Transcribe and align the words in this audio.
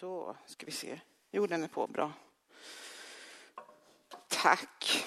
Så 0.00 0.36
ska 0.46 0.66
vi 0.66 0.72
se. 0.72 1.00
Jo, 1.30 1.46
den 1.46 1.62
är 1.62 1.68
på. 1.68 1.86
Bra. 1.86 2.12
Tack. 4.28 5.04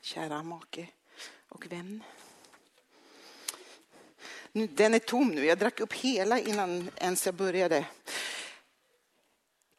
Kära 0.00 0.42
make 0.42 0.88
och 1.48 1.66
vän. 1.66 2.02
Den 4.52 4.94
är 4.94 4.98
tom 4.98 5.28
nu. 5.28 5.44
Jag 5.44 5.58
drack 5.58 5.80
upp 5.80 5.92
hela 5.92 6.38
innan 6.38 6.90
ens 6.96 7.26
jag 7.26 7.34
började. 7.34 7.86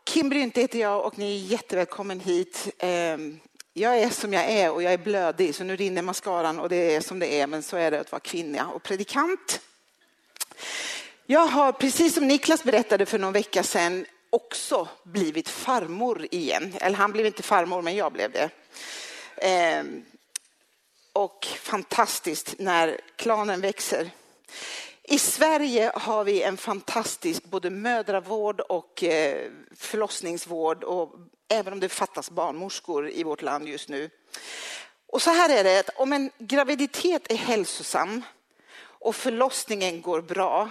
Kim 0.04 0.30
Brynte 0.30 0.62
heter 0.62 0.80
jag 0.80 1.06
och 1.06 1.18
ni 1.18 1.36
är 1.36 1.46
jättevälkommen 1.46 2.20
hit. 2.20 2.76
Ehm, 2.78 3.40
jag 3.74 4.00
är 4.00 4.10
som 4.10 4.34
jag 4.34 4.50
är 4.50 4.72
och 4.72 4.84
jag 4.84 4.94
är 4.94 4.98
blödig 4.98 5.56
så 5.56 5.64
nu 5.64 5.76
rinner 5.76 6.02
mascaran 6.02 6.60
och 6.60 6.70
det 6.70 6.96
är 6.96 7.02
som 7.02 7.20
det 7.20 7.40
är 7.40 7.48
men 7.48 7.64
så 7.64 7.78
är 7.78 7.92
det 7.92 8.00
att 8.00 8.12
vara 8.12 8.20
kvinna 8.20 8.72
och 8.72 8.84
predikant. 8.84 9.62
Jag 11.32 11.48
har 11.48 11.72
precis 11.72 12.14
som 12.14 12.28
Niklas 12.28 12.64
berättade 12.64 13.06
för 13.06 13.20
någon 13.20 13.34
vecka 13.34 13.64
sedan 13.64 14.06
också 14.30 14.88
blivit 15.04 15.50
farmor 15.50 16.28
igen. 16.32 16.74
Eller 16.82 16.98
han 16.98 17.12
blev 17.12 17.26
inte 17.26 17.44
farmor 17.44 17.82
men 17.82 17.96
jag 17.96 18.14
blev 18.14 18.32
det. 18.32 18.50
Eh, 19.38 19.84
och 21.14 21.46
fantastiskt 21.46 22.56
när 22.60 23.00
klanen 23.16 23.62
växer. 23.62 24.10
I 25.04 25.20
Sverige 25.20 25.92
har 25.96 26.24
vi 26.24 26.42
en 26.42 26.58
fantastisk 26.58 27.44
både 27.44 27.70
mödravård 27.70 28.60
och 28.60 29.04
eh, 29.04 29.52
förlossningsvård 29.76 30.84
och 30.84 31.16
även 31.50 31.74
om 31.74 31.80
det 31.80 31.90
fattas 31.90 32.32
barnmorskor 32.32 33.10
i 33.10 33.24
vårt 33.24 33.42
land 33.42 33.68
just 33.68 33.90
nu. 33.90 34.10
Och 35.08 35.22
så 35.22 35.30
här 35.30 35.50
är 35.50 35.64
det, 35.64 35.80
att 35.80 35.90
om 35.96 36.14
en 36.14 36.32
graviditet 36.38 37.32
är 37.32 37.38
hälsosam 37.38 38.22
och 38.82 39.16
förlossningen 39.16 40.02
går 40.02 40.22
bra, 40.22 40.70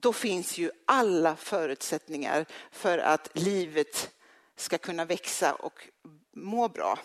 då 0.00 0.12
finns 0.12 0.58
ju 0.58 0.70
alla 0.86 1.36
förutsättningar 1.36 2.46
för 2.70 2.98
att 2.98 3.30
livet 3.32 4.10
ska 4.56 4.78
kunna 4.78 5.04
växa 5.04 5.54
och 5.54 5.88
må 6.32 6.68
bra. 6.68 6.98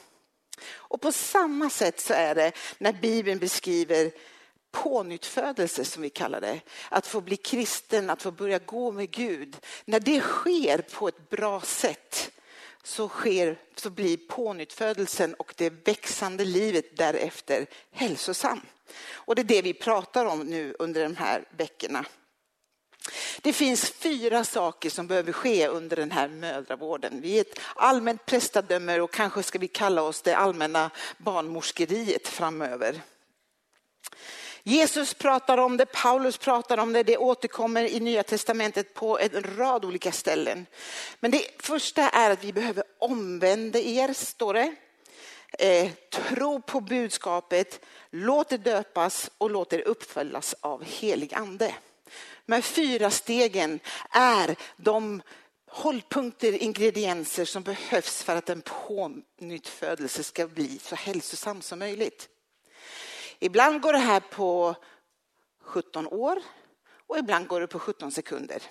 Och 0.71 1.01
på 1.01 1.11
samma 1.11 1.69
sätt 1.69 1.99
så 1.99 2.13
är 2.13 2.35
det 2.35 2.51
när 2.77 2.93
Bibeln 2.93 3.39
beskriver 3.39 4.11
pånyttfödelse 4.71 5.85
som 5.85 6.03
vi 6.03 6.09
kallar 6.09 6.41
det. 6.41 6.61
Att 6.89 7.07
få 7.07 7.21
bli 7.21 7.37
kristen, 7.37 8.09
att 8.09 8.21
få 8.21 8.31
börja 8.31 8.59
gå 8.59 8.91
med 8.91 9.11
Gud. 9.11 9.57
När 9.85 9.99
det 9.99 10.21
sker 10.21 10.77
på 10.77 11.07
ett 11.07 11.29
bra 11.29 11.61
sätt 11.61 12.31
så, 12.83 13.09
sker, 13.09 13.59
så 13.75 13.89
blir 13.89 14.17
pånyttfödelsen 14.17 15.33
och 15.33 15.53
det 15.57 15.69
växande 15.69 16.45
livet 16.45 16.97
därefter 16.97 17.65
hälsosam. 17.91 18.61
Och 19.11 19.35
det 19.35 19.41
är 19.41 19.43
det 19.43 19.61
vi 19.61 19.73
pratar 19.73 20.25
om 20.25 20.39
nu 20.39 20.75
under 20.79 21.03
de 21.03 21.15
här 21.15 21.45
veckorna. 21.57 22.05
Det 23.41 23.53
finns 23.53 23.91
fyra 23.91 24.43
saker 24.43 24.89
som 24.89 25.07
behöver 25.07 25.31
ske 25.31 25.67
under 25.67 25.95
den 25.95 26.11
här 26.11 26.27
mödravården. 26.27 27.21
Vi 27.21 27.37
är 27.37 27.41
ett 27.41 27.59
allmänt 27.75 28.25
prästadöme 28.25 28.99
och 28.99 29.11
kanske 29.11 29.43
ska 29.43 29.59
vi 29.59 29.67
kalla 29.67 30.01
oss 30.01 30.21
det 30.21 30.33
allmänna 30.33 30.91
barnmorskeriet 31.17 32.27
framöver. 32.27 33.01
Jesus 34.63 35.13
pratar 35.13 35.57
om 35.57 35.77
det, 35.77 35.85
Paulus 35.85 36.37
pratar 36.37 36.77
om 36.77 36.93
det, 36.93 37.03
det 37.03 37.17
återkommer 37.17 37.83
i 37.83 37.99
Nya 37.99 38.23
Testamentet 38.23 38.93
på 38.93 39.19
en 39.19 39.43
rad 39.57 39.85
olika 39.85 40.11
ställen. 40.11 40.65
Men 41.19 41.31
det 41.31 41.45
första 41.59 42.09
är 42.09 42.31
att 42.31 42.43
vi 42.43 42.53
behöver 42.53 42.83
omvända 42.99 43.79
er, 43.79 44.13
står 44.13 44.53
det. 44.53 44.75
Eh, 45.59 45.91
tro 46.11 46.61
på 46.61 46.81
budskapet, 46.81 47.85
låt 48.09 48.51
er 48.51 48.57
döpas 48.57 49.29
och 49.37 49.49
låt 49.49 49.73
er 49.73 49.87
uppföljas 49.87 50.55
av 50.61 50.83
helig 50.83 51.33
ande. 51.33 51.73
De 52.49 52.55
här 52.55 52.61
fyra 52.61 53.11
stegen 53.11 53.79
är 54.09 54.55
de 54.77 55.21
hållpunkter, 55.67 56.63
ingredienser 56.63 57.45
som 57.45 57.63
behövs 57.63 58.23
för 58.23 58.35
att 58.35 58.49
en 58.49 58.61
pånyttfödelse 58.61 60.23
ska 60.23 60.47
bli 60.47 60.79
så 60.79 60.95
hälsosam 60.95 61.61
som 61.61 61.79
möjligt. 61.79 62.29
Ibland 63.39 63.81
går 63.81 63.93
det 63.93 63.99
här 63.99 64.19
på 64.19 64.75
17 65.61 66.07
år 66.07 66.41
och 67.07 67.17
ibland 67.17 67.47
går 67.47 67.61
det 67.61 67.67
på 67.67 67.79
17 67.79 68.11
sekunder. 68.11 68.61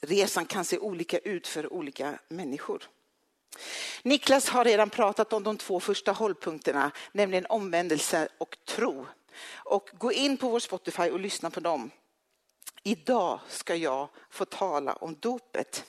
Resan 0.00 0.46
kan 0.46 0.64
se 0.64 0.78
olika 0.78 1.18
ut 1.18 1.46
för 1.46 1.72
olika 1.72 2.18
människor. 2.28 2.82
Niklas 4.02 4.48
har 4.48 4.64
redan 4.64 4.90
pratat 4.90 5.32
om 5.32 5.42
de 5.42 5.56
två 5.56 5.80
första 5.80 6.12
hållpunkterna, 6.12 6.90
nämligen 7.12 7.46
omvändelse 7.46 8.28
och 8.38 8.56
tro. 8.64 9.06
Och 9.54 9.90
gå 9.98 10.12
in 10.12 10.36
på 10.36 10.48
vår 10.48 10.60
Spotify 10.60 11.10
och 11.10 11.20
lyssna 11.20 11.50
på 11.50 11.60
dem. 11.60 11.90
Idag 12.82 13.40
ska 13.48 13.74
jag 13.74 14.08
få 14.30 14.44
tala 14.44 14.92
om 14.92 15.16
dopet. 15.20 15.84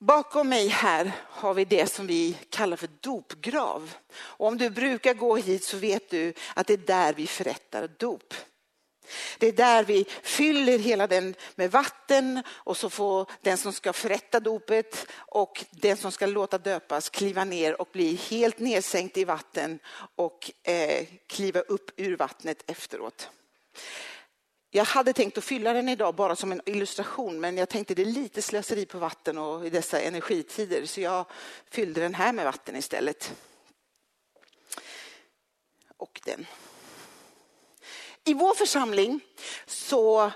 Bakom 0.00 0.48
mig 0.48 0.68
här 0.68 1.12
har 1.28 1.54
vi 1.54 1.64
det 1.64 1.92
som 1.92 2.06
vi 2.06 2.36
kallar 2.50 2.76
för 2.76 2.88
dopgrav. 3.00 3.94
Och 4.12 4.46
om 4.46 4.58
du 4.58 4.70
brukar 4.70 5.14
gå 5.14 5.36
hit 5.36 5.64
så 5.64 5.76
vet 5.76 6.10
du 6.10 6.34
att 6.54 6.66
det 6.66 6.72
är 6.72 6.76
där 6.86 7.14
vi 7.14 7.26
förrättar 7.26 7.88
dop. 7.88 8.34
Det 9.38 9.46
är 9.46 9.52
där 9.52 9.84
vi 9.84 10.04
fyller 10.22 10.78
hela 10.78 11.06
den 11.06 11.34
med 11.54 11.70
vatten 11.70 12.42
och 12.48 12.76
så 12.76 12.90
får 12.90 13.30
den 13.40 13.58
som 13.58 13.72
ska 13.72 13.92
förrätta 13.92 14.40
dopet 14.40 15.06
och 15.12 15.64
den 15.70 15.96
som 15.96 16.12
ska 16.12 16.26
låta 16.26 16.58
döpas 16.58 17.08
kliva 17.08 17.44
ner 17.44 17.80
och 17.80 17.88
bli 17.92 18.14
helt 18.14 18.58
nedsänkt 18.58 19.16
i 19.16 19.24
vatten 19.24 19.78
och 20.14 20.50
eh, 20.62 21.06
kliva 21.26 21.60
upp 21.60 21.90
ur 21.96 22.16
vattnet 22.16 22.70
efteråt. 22.70 23.30
Jag 24.72 24.84
hade 24.84 25.12
tänkt 25.12 25.38
att 25.38 25.44
fylla 25.44 25.72
den 25.72 25.88
idag 25.88 26.14
bara 26.14 26.36
som 26.36 26.52
en 26.52 26.60
illustration 26.66 27.40
men 27.40 27.56
jag 27.56 27.68
tänkte 27.68 27.94
det 27.94 28.02
är 28.02 28.06
lite 28.06 28.42
slöseri 28.42 28.86
på 28.86 28.98
vatten 28.98 29.38
och 29.38 29.66
i 29.66 29.70
dessa 29.70 30.00
energitider 30.00 30.86
så 30.86 31.00
jag 31.00 31.26
fyllde 31.70 32.00
den 32.00 32.14
här 32.14 32.32
med 32.32 32.44
vatten 32.44 32.76
istället. 32.76 33.34
Och 35.96 36.20
den. 36.24 36.46
I 38.24 38.34
vår 38.34 38.54
församling 38.54 39.20
så 39.66 40.32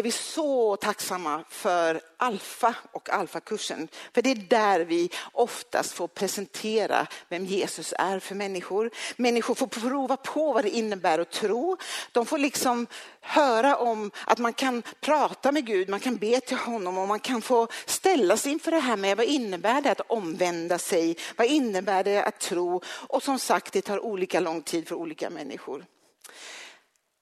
är 0.00 0.04
vi 0.04 0.12
så 0.12 0.76
tacksamma 0.76 1.44
för 1.48 2.00
Alfa 2.16 2.74
och 2.92 3.10
Alfa-kursen. 3.10 3.88
För 4.14 4.22
det 4.22 4.30
är 4.30 4.34
där 4.34 4.80
vi 4.80 5.10
oftast 5.32 5.92
får 5.92 6.08
presentera 6.08 7.06
vem 7.28 7.44
Jesus 7.44 7.94
är 7.98 8.18
för 8.18 8.34
människor. 8.34 8.90
Människor 9.16 9.54
får 9.54 9.66
prova 9.66 10.16
på 10.16 10.52
vad 10.52 10.64
det 10.64 10.70
innebär 10.70 11.18
att 11.18 11.30
tro. 11.30 11.76
De 12.12 12.26
får 12.26 12.38
liksom 12.38 12.86
höra 13.20 13.76
om 13.76 14.10
att 14.24 14.38
man 14.38 14.52
kan 14.52 14.82
prata 15.00 15.52
med 15.52 15.66
Gud, 15.66 15.88
man 15.88 16.00
kan 16.00 16.16
be 16.16 16.40
till 16.40 16.56
honom 16.56 16.98
och 16.98 17.08
man 17.08 17.20
kan 17.20 17.42
få 17.42 17.68
ställa 17.86 18.36
sig 18.36 18.52
inför 18.52 18.70
det 18.70 18.78
här 18.78 18.96
med 18.96 19.16
vad 19.16 19.26
innebär 19.26 19.80
det 19.80 19.90
att 19.90 20.10
omvända 20.10 20.78
sig? 20.78 21.16
Vad 21.36 21.46
innebär 21.46 22.04
det 22.04 22.22
att 22.22 22.40
tro? 22.40 22.82
Och 22.86 23.22
som 23.22 23.38
sagt, 23.38 23.72
det 23.72 23.82
tar 23.82 24.04
olika 24.04 24.40
lång 24.40 24.62
tid 24.62 24.88
för 24.88 24.94
olika 24.94 25.30
människor. 25.30 25.84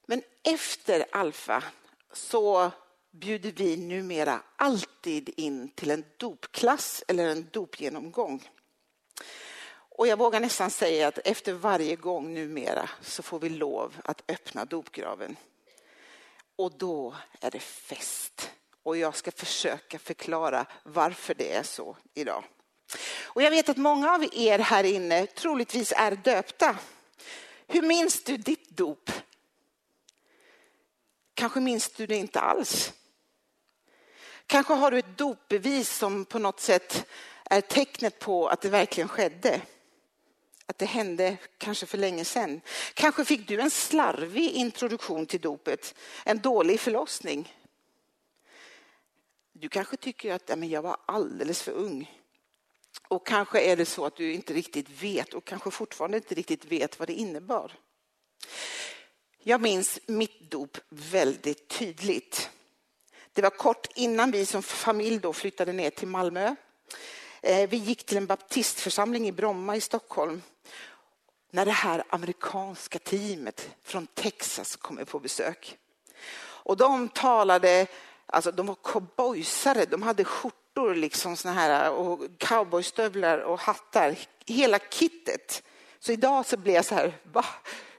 Men 0.07 0.23
efter 0.45 1.05
Alfa 1.13 1.63
så 2.19 2.71
bjuder 3.11 3.53
vi 3.53 3.77
numera 3.77 4.41
alltid 4.57 5.31
in 5.37 5.69
till 5.69 5.91
en 5.91 6.05
dopklass 6.17 7.05
eller 7.09 7.29
en 7.29 7.49
dopgenomgång. 7.53 8.49
Och 9.99 10.07
jag 10.07 10.17
vågar 10.17 10.41
nästan 10.41 10.71
säga 10.71 11.09
att 11.09 11.19
efter 11.19 11.53
varje 11.53 11.97
gång 11.97 12.35
numera 12.35 12.91
så 13.03 13.23
får 13.23 13.39
vi 13.39 13.49
lov 13.49 13.97
att 14.05 14.23
öppna 14.31 14.65
dopgraven. 14.65 15.37
Och 16.57 16.73
då 16.79 17.17
är 17.41 17.51
det 17.51 17.61
fest. 17.61 18.51
Och 18.83 18.97
jag 18.97 19.17
ska 19.17 19.31
försöka 19.31 19.99
förklara 19.99 20.67
varför 20.83 21.35
det 21.35 21.53
är 21.53 21.63
så 21.63 21.97
idag. 22.15 22.45
Och 23.23 23.43
jag 23.43 23.51
vet 23.51 23.69
att 23.69 23.77
många 23.77 24.13
av 24.13 24.25
er 24.33 24.59
här 24.59 24.85
inne 24.85 25.27
troligtvis 25.27 25.93
är 25.97 26.11
döpta. 26.11 26.79
Hur 27.67 27.83
minns 27.83 28.25
du 28.25 28.37
ditt 28.37 28.69
dop? 28.69 29.11
Kanske 31.39 31.61
minns 31.61 31.89
du 31.89 32.07
det 32.07 32.17
inte 32.17 32.41
alls. 32.41 32.93
Kanske 34.47 34.75
har 34.75 34.91
du 34.91 34.99
ett 34.99 35.19
dopbevis 35.19 35.91
som 35.91 36.25
på 36.25 36.39
något 36.39 36.61
sätt 36.61 37.07
är 37.51 37.61
tecknet 37.61 38.19
på 38.19 38.49
att 38.49 38.61
det 38.61 38.69
verkligen 38.69 39.09
skedde. 39.09 39.61
Att 40.67 40.79
det 40.79 40.87
hände 40.87 41.37
kanske 41.59 41.87
för 41.87 41.99
länge 41.99 42.25
sedan. 42.25 42.61
Kanske 42.95 43.25
fick 43.25 43.49
du 43.49 43.61
en 43.61 43.71
slarvig 43.71 44.51
introduktion 44.51 45.27
till 45.27 45.41
dopet, 45.41 45.95
en 46.25 46.39
dålig 46.39 46.81
förlossning. 46.81 47.55
Du 49.53 49.69
kanske 49.69 49.97
tycker 49.97 50.33
att 50.33 50.59
men 50.59 50.69
jag 50.69 50.83
var 50.83 50.97
alldeles 51.07 51.63
för 51.63 51.73
ung. 51.73 52.21
Och 53.09 53.27
kanske 53.27 53.61
är 53.61 53.77
det 53.77 53.87
så 53.87 54.05
att 54.07 54.17
du 54.17 54.33
inte 54.33 54.55
riktigt 54.55 55.03
vet 55.03 55.35
och 55.35 55.45
kanske 55.45 55.71
fortfarande 55.71 56.17
inte 56.17 56.35
riktigt 56.35 56.65
vet 56.65 56.99
vad 56.99 57.09
det 57.09 57.15
innebar. 57.15 57.73
Jag 59.43 59.61
minns 59.61 59.99
mitt 60.07 60.51
dop 60.51 60.79
väldigt 60.89 61.69
tydligt. 61.69 62.51
Det 63.33 63.43
var 63.43 63.51
kort 63.51 63.87
innan 63.95 64.31
vi 64.31 64.47
som 64.47 64.63
familj 64.63 65.19
då 65.19 65.33
flyttade 65.33 65.73
ner 65.73 65.91
till 65.91 66.09
Malmö. 66.09 66.55
Eh, 67.43 67.69
vi 67.69 67.77
gick 67.77 68.07
till 68.07 68.17
en 68.17 68.27
baptistförsamling 68.27 69.29
i 69.29 69.33
Bromma 69.33 69.77
i 69.77 69.81
Stockholm 69.81 70.43
när 71.51 71.65
det 71.65 71.73
här 71.73 72.05
amerikanska 72.09 72.99
teamet 72.99 73.71
från 73.83 74.07
Texas 74.07 74.77
kom 74.77 75.05
på 75.07 75.19
besök. 75.19 75.79
Och 76.41 76.77
de 76.77 77.09
talade 77.09 77.87
alltså 78.27 78.53
de 78.53 78.67
var 78.67 78.77
cowboysare, 78.83 79.85
de 79.85 80.03
hade 80.03 80.25
skjortor 80.25 80.95
liksom 80.95 81.37
såna 81.37 81.55
här 81.55 81.93
och 81.93 82.21
cowboystövlar 82.39 83.39
och 83.39 83.61
hattar, 83.61 84.19
hela 84.47 84.79
kittet. 84.79 85.63
Så 86.01 86.13
idag 86.13 86.47
så 86.47 86.57
blir 86.57 86.75
jag 86.75 86.85
så 86.85 86.95
här, 86.95 87.19
va? 87.33 87.45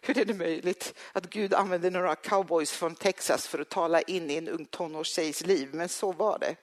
Hur 0.01 0.17
är 0.17 0.25
det 0.25 0.33
möjligt 0.33 0.93
att 1.13 1.29
Gud 1.29 1.53
använder 1.53 1.91
några 1.91 2.15
cowboys 2.15 2.71
från 2.71 2.95
Texas 2.95 3.47
för 3.47 3.59
att 3.59 3.69
tala 3.69 4.01
in 4.01 4.29
i 4.29 4.35
en 4.35 4.47
ung 4.47 4.65
tonårstjejs 4.65 5.45
liv? 5.45 5.69
Men 5.73 5.89
så 5.89 6.11
var 6.11 6.39
det. 6.39 6.55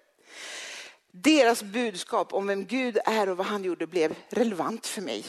Deras 1.12 1.62
budskap 1.62 2.32
om 2.32 2.46
vem 2.46 2.66
Gud 2.66 2.98
är 3.04 3.28
och 3.28 3.36
vad 3.36 3.46
han 3.46 3.64
gjorde 3.64 3.86
blev 3.86 4.14
relevant 4.28 4.86
för 4.86 5.02
mig. 5.02 5.24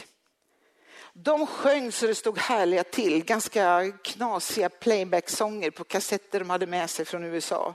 De 1.12 1.46
sjöng 1.46 1.92
så 1.92 2.06
det 2.06 2.14
stod 2.14 2.38
härliga 2.38 2.84
till, 2.84 3.24
ganska 3.24 3.92
knasiga 4.04 4.68
playback-sånger 4.68 5.70
på 5.70 5.84
kassetter 5.84 6.38
de 6.38 6.50
hade 6.50 6.66
med 6.66 6.90
sig 6.90 7.04
från 7.04 7.24
USA. 7.24 7.74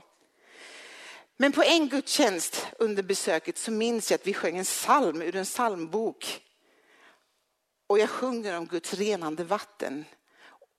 Men 1.36 1.52
på 1.52 1.62
en 1.62 1.88
gudstjänst 1.88 2.66
under 2.78 3.02
besöket 3.02 3.58
så 3.58 3.70
minns 3.70 4.10
jag 4.10 4.18
att 4.18 4.26
vi 4.26 4.34
sjöng 4.34 4.58
en 4.58 4.64
psalm 4.64 5.22
ur 5.22 5.36
en 5.36 5.44
psalmbok. 5.44 6.40
Och 7.86 7.98
jag 7.98 8.10
sjunger 8.10 8.56
om 8.58 8.66
Guds 8.66 8.94
renande 8.94 9.44
vatten. 9.44 10.04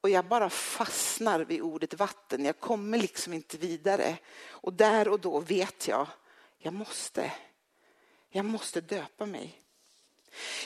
Och 0.01 0.09
jag 0.09 0.25
bara 0.25 0.49
fastnar 0.49 1.39
vid 1.39 1.61
ordet 1.61 1.93
vatten. 1.93 2.45
Jag 2.45 2.59
kommer 2.59 2.97
liksom 2.97 3.33
inte 3.33 3.57
vidare. 3.57 4.17
Och 4.47 4.73
där 4.73 5.07
och 5.07 5.19
då 5.19 5.39
vet 5.39 5.87
jag, 5.87 6.07
jag 6.57 6.73
måste. 6.73 7.31
Jag 8.29 8.45
måste 8.45 8.81
döpa 8.81 9.25
mig. 9.25 9.61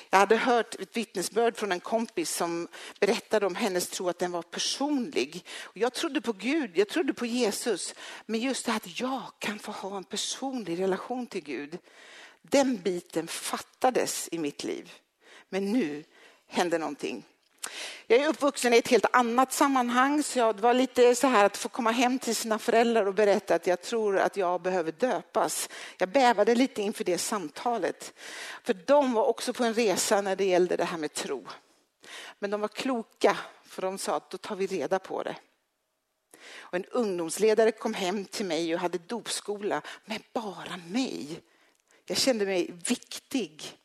Jag 0.09 0.19
hade 0.19 0.35
hört 0.35 0.75
ett 0.75 0.97
vittnesbörd 0.97 1.57
från 1.57 1.71
en 1.71 1.79
kompis 1.79 2.35
som 2.35 2.67
berättade 2.99 3.45
om 3.45 3.55
hennes 3.55 3.89
tro 3.89 4.09
att 4.09 4.19
den 4.19 4.31
var 4.31 4.41
personlig. 4.41 5.45
Jag 5.73 5.93
trodde 5.93 6.21
på 6.21 6.33
Gud, 6.33 6.77
jag 6.77 6.87
trodde 6.87 7.13
på 7.13 7.25
Jesus. 7.25 7.95
Men 8.25 8.39
just 8.39 8.65
det 8.65 8.73
att 8.73 8.99
jag 8.99 9.21
kan 9.39 9.59
få 9.59 9.71
ha 9.71 9.97
en 9.97 10.03
personlig 10.03 10.79
relation 10.79 11.27
till 11.27 11.43
Gud. 11.43 11.77
Den 12.41 12.77
biten 12.77 13.27
fattades 13.27 14.29
i 14.31 14.37
mitt 14.37 14.63
liv. 14.63 14.93
Men 15.49 15.71
nu 15.71 16.03
hände 16.49 16.77
någonting. 16.77 17.25
Jag 18.07 18.19
är 18.19 18.27
uppvuxen 18.27 18.73
i 18.73 18.77
ett 18.77 18.87
helt 18.87 19.15
annat 19.15 19.53
sammanhang 19.53 20.23
så 20.23 20.53
det 20.53 20.61
var 20.61 20.73
lite 20.73 21.15
så 21.15 21.27
här 21.27 21.45
att 21.45 21.57
få 21.57 21.69
komma 21.69 21.91
hem 21.91 22.19
till 22.19 22.35
sina 22.35 22.59
föräldrar 22.59 23.05
och 23.05 23.13
berätta 23.13 23.55
att 23.55 23.67
jag 23.67 23.81
tror 23.81 24.17
att 24.17 24.37
jag 24.37 24.61
behöver 24.61 24.91
döpas. 24.91 25.69
Jag 25.97 26.09
bävade 26.09 26.55
lite 26.55 26.81
inför 26.81 27.03
det 27.03 27.17
samtalet. 27.17 28.13
För 28.63 28.73
de 28.73 29.13
var 29.13 29.25
också 29.25 29.53
på 29.53 29.63
en 29.63 29.73
resa 29.73 30.21
när 30.21 30.35
det 30.35 30.45
gällde 30.45 30.75
det 30.75 30.83
här 30.83 30.97
med 30.97 31.13
tro. 31.13 31.47
Men 32.39 32.49
de 32.49 32.61
var 32.61 32.67
kloka 32.67 33.37
för 33.63 33.81
de 33.81 33.97
sa 33.97 34.15
att 34.15 34.29
då 34.29 34.37
tar 34.37 34.55
vi 34.55 34.67
reda 34.67 34.99
på 34.99 35.23
det. 35.23 35.35
Och 36.57 36.73
en 36.73 36.85
ungdomsledare 36.85 37.71
kom 37.71 37.93
hem 37.93 38.25
till 38.25 38.45
mig 38.45 38.73
och 38.73 38.79
hade 38.79 38.97
dopskola 38.97 39.81
med 40.05 40.21
bara 40.33 40.77
mig. 40.87 41.41
Jag 42.05 42.17
kände 42.17 42.45
mig 42.45 42.73
viktig. 42.87 43.78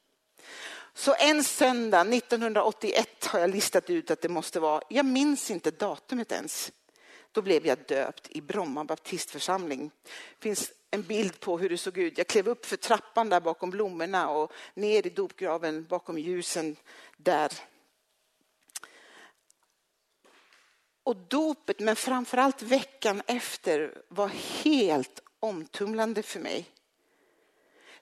Så 0.94 1.14
en 1.18 1.44
söndag 1.44 2.00
1981 2.00 3.24
har 3.24 3.38
jag 3.38 3.50
listat 3.50 3.90
ut 3.90 4.10
att 4.10 4.20
det 4.20 4.28
måste 4.28 4.60
vara, 4.60 4.82
jag 4.88 5.06
minns 5.06 5.50
inte 5.50 5.70
datumet 5.70 6.32
ens. 6.32 6.72
Då 7.32 7.42
blev 7.42 7.66
jag 7.66 7.78
döpt 7.78 8.28
i 8.30 8.40
Bromma 8.40 8.84
baptistförsamling. 8.84 9.90
Det 10.38 10.42
finns 10.42 10.72
en 10.90 11.02
bild 11.02 11.40
på 11.40 11.58
hur 11.58 11.68
det 11.68 11.78
såg 11.78 11.98
ut. 11.98 12.18
Jag 12.18 12.26
klev 12.26 12.48
upp 12.48 12.66
för 12.66 12.76
trappan 12.76 13.28
där 13.28 13.40
bakom 13.40 13.70
blommorna 13.70 14.28
och 14.28 14.52
ner 14.74 15.06
i 15.06 15.10
dopgraven 15.10 15.84
bakom 15.84 16.18
ljusen 16.18 16.76
där. 17.16 17.52
Och 21.02 21.16
dopet, 21.16 21.80
men 21.80 21.96
framförallt 21.96 22.62
veckan 22.62 23.22
efter, 23.26 24.02
var 24.08 24.28
helt 24.64 25.22
omtumlande 25.40 26.22
för 26.22 26.40
mig. 26.40 26.70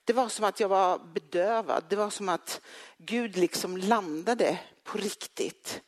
Det 0.05 0.13
var 0.13 0.29
som 0.29 0.45
att 0.45 0.61
jag 0.61 0.69
var 0.69 0.99
bedövad. 0.99 1.85
Det 1.89 1.97
var 1.97 2.11
som 2.11 2.29
att 2.29 2.61
Gud 2.99 3.37
liksom 3.37 3.77
landade 3.77 4.59
på 4.85 4.99
riktigt. 4.99 5.81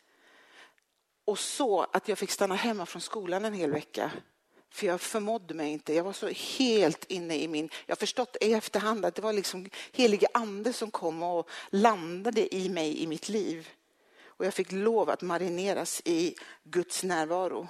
Och 1.25 1.39
så 1.39 1.83
att 1.83 2.09
jag 2.09 2.19
fick 2.19 2.31
stanna 2.31 2.55
hemma 2.55 2.87
från 2.87 3.03
skolan 3.03 3.45
en 3.45 3.55
hel 3.55 3.71
vecka. 3.71 4.11
För 4.71 4.87
jag 4.87 5.01
förmådde 5.01 5.55
mig 5.55 5.73
inte. 5.73 5.95
Jag 5.95 6.05
var 6.05 6.13
så 6.13 6.29
helt 6.29 7.05
inne 7.05 7.37
i 7.37 7.49
min... 7.49 7.69
Jag 7.87 7.97
har 7.97 8.01
förstått 8.01 8.37
i 8.41 8.53
efterhand 8.53 9.05
att 9.05 9.15
det 9.15 9.23
var 9.23 9.33
liksom 9.33 9.71
helige 9.93 10.27
ande 10.35 10.73
som 10.73 10.91
kom 10.91 11.23
och 11.23 11.49
landade 11.71 12.55
i 12.55 12.69
mig 12.69 13.03
i 13.03 13.07
mitt 13.07 13.29
liv. 13.29 13.69
Och 14.27 14.47
jag 14.47 14.55
fick 14.55 14.73
lov 14.73 15.11
att 15.11 15.23
marineras 15.23 16.03
i 16.05 16.35
Guds 16.65 17.03
närvaro. 17.03 17.69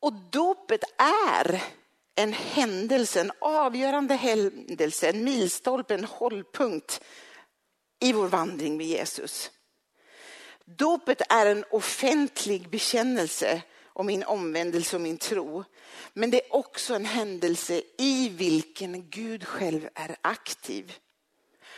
Och 0.00 0.12
dopet 0.12 0.84
är 0.96 1.62
en 2.18 2.32
händelse, 2.32 3.20
en 3.20 3.32
avgörande 3.38 4.14
händelse, 4.14 5.08
en 5.08 5.24
milstolpe, 5.24 5.94
en 5.94 6.04
hållpunkt 6.04 7.00
i 8.00 8.12
vår 8.12 8.28
vandring 8.28 8.76
med 8.76 8.86
Jesus. 8.86 9.50
Dopet 10.64 11.22
är 11.28 11.46
en 11.46 11.64
offentlig 11.70 12.70
bekännelse 12.70 13.62
om 13.84 14.06
min 14.06 14.24
omvändelse 14.24 14.96
och 14.96 15.02
min 15.02 15.18
tro. 15.18 15.64
Men 16.12 16.30
det 16.30 16.44
är 16.44 16.54
också 16.54 16.94
en 16.94 17.04
händelse 17.04 17.82
i 17.98 18.28
vilken 18.28 19.10
Gud 19.10 19.46
själv 19.46 19.88
är 19.94 20.16
aktiv. 20.22 20.96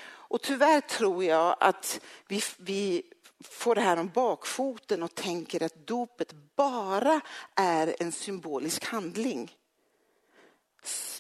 Och 0.03 0.43
tyvärr 0.43 0.81
tror 0.81 1.25
jag 1.25 1.57
att 1.61 2.01
vi, 2.29 2.43
vi 2.57 3.03
får 3.45 3.75
det 3.75 3.81
här 3.81 3.97
om 3.97 4.11
bakfoten 4.15 5.03
och 5.03 5.15
tänker 5.15 5.63
att 5.63 5.87
dopet 5.87 6.33
bara 6.57 7.21
är 7.55 7.97
en 7.99 8.13
symbolisk 8.13 8.85
handling 8.85 9.57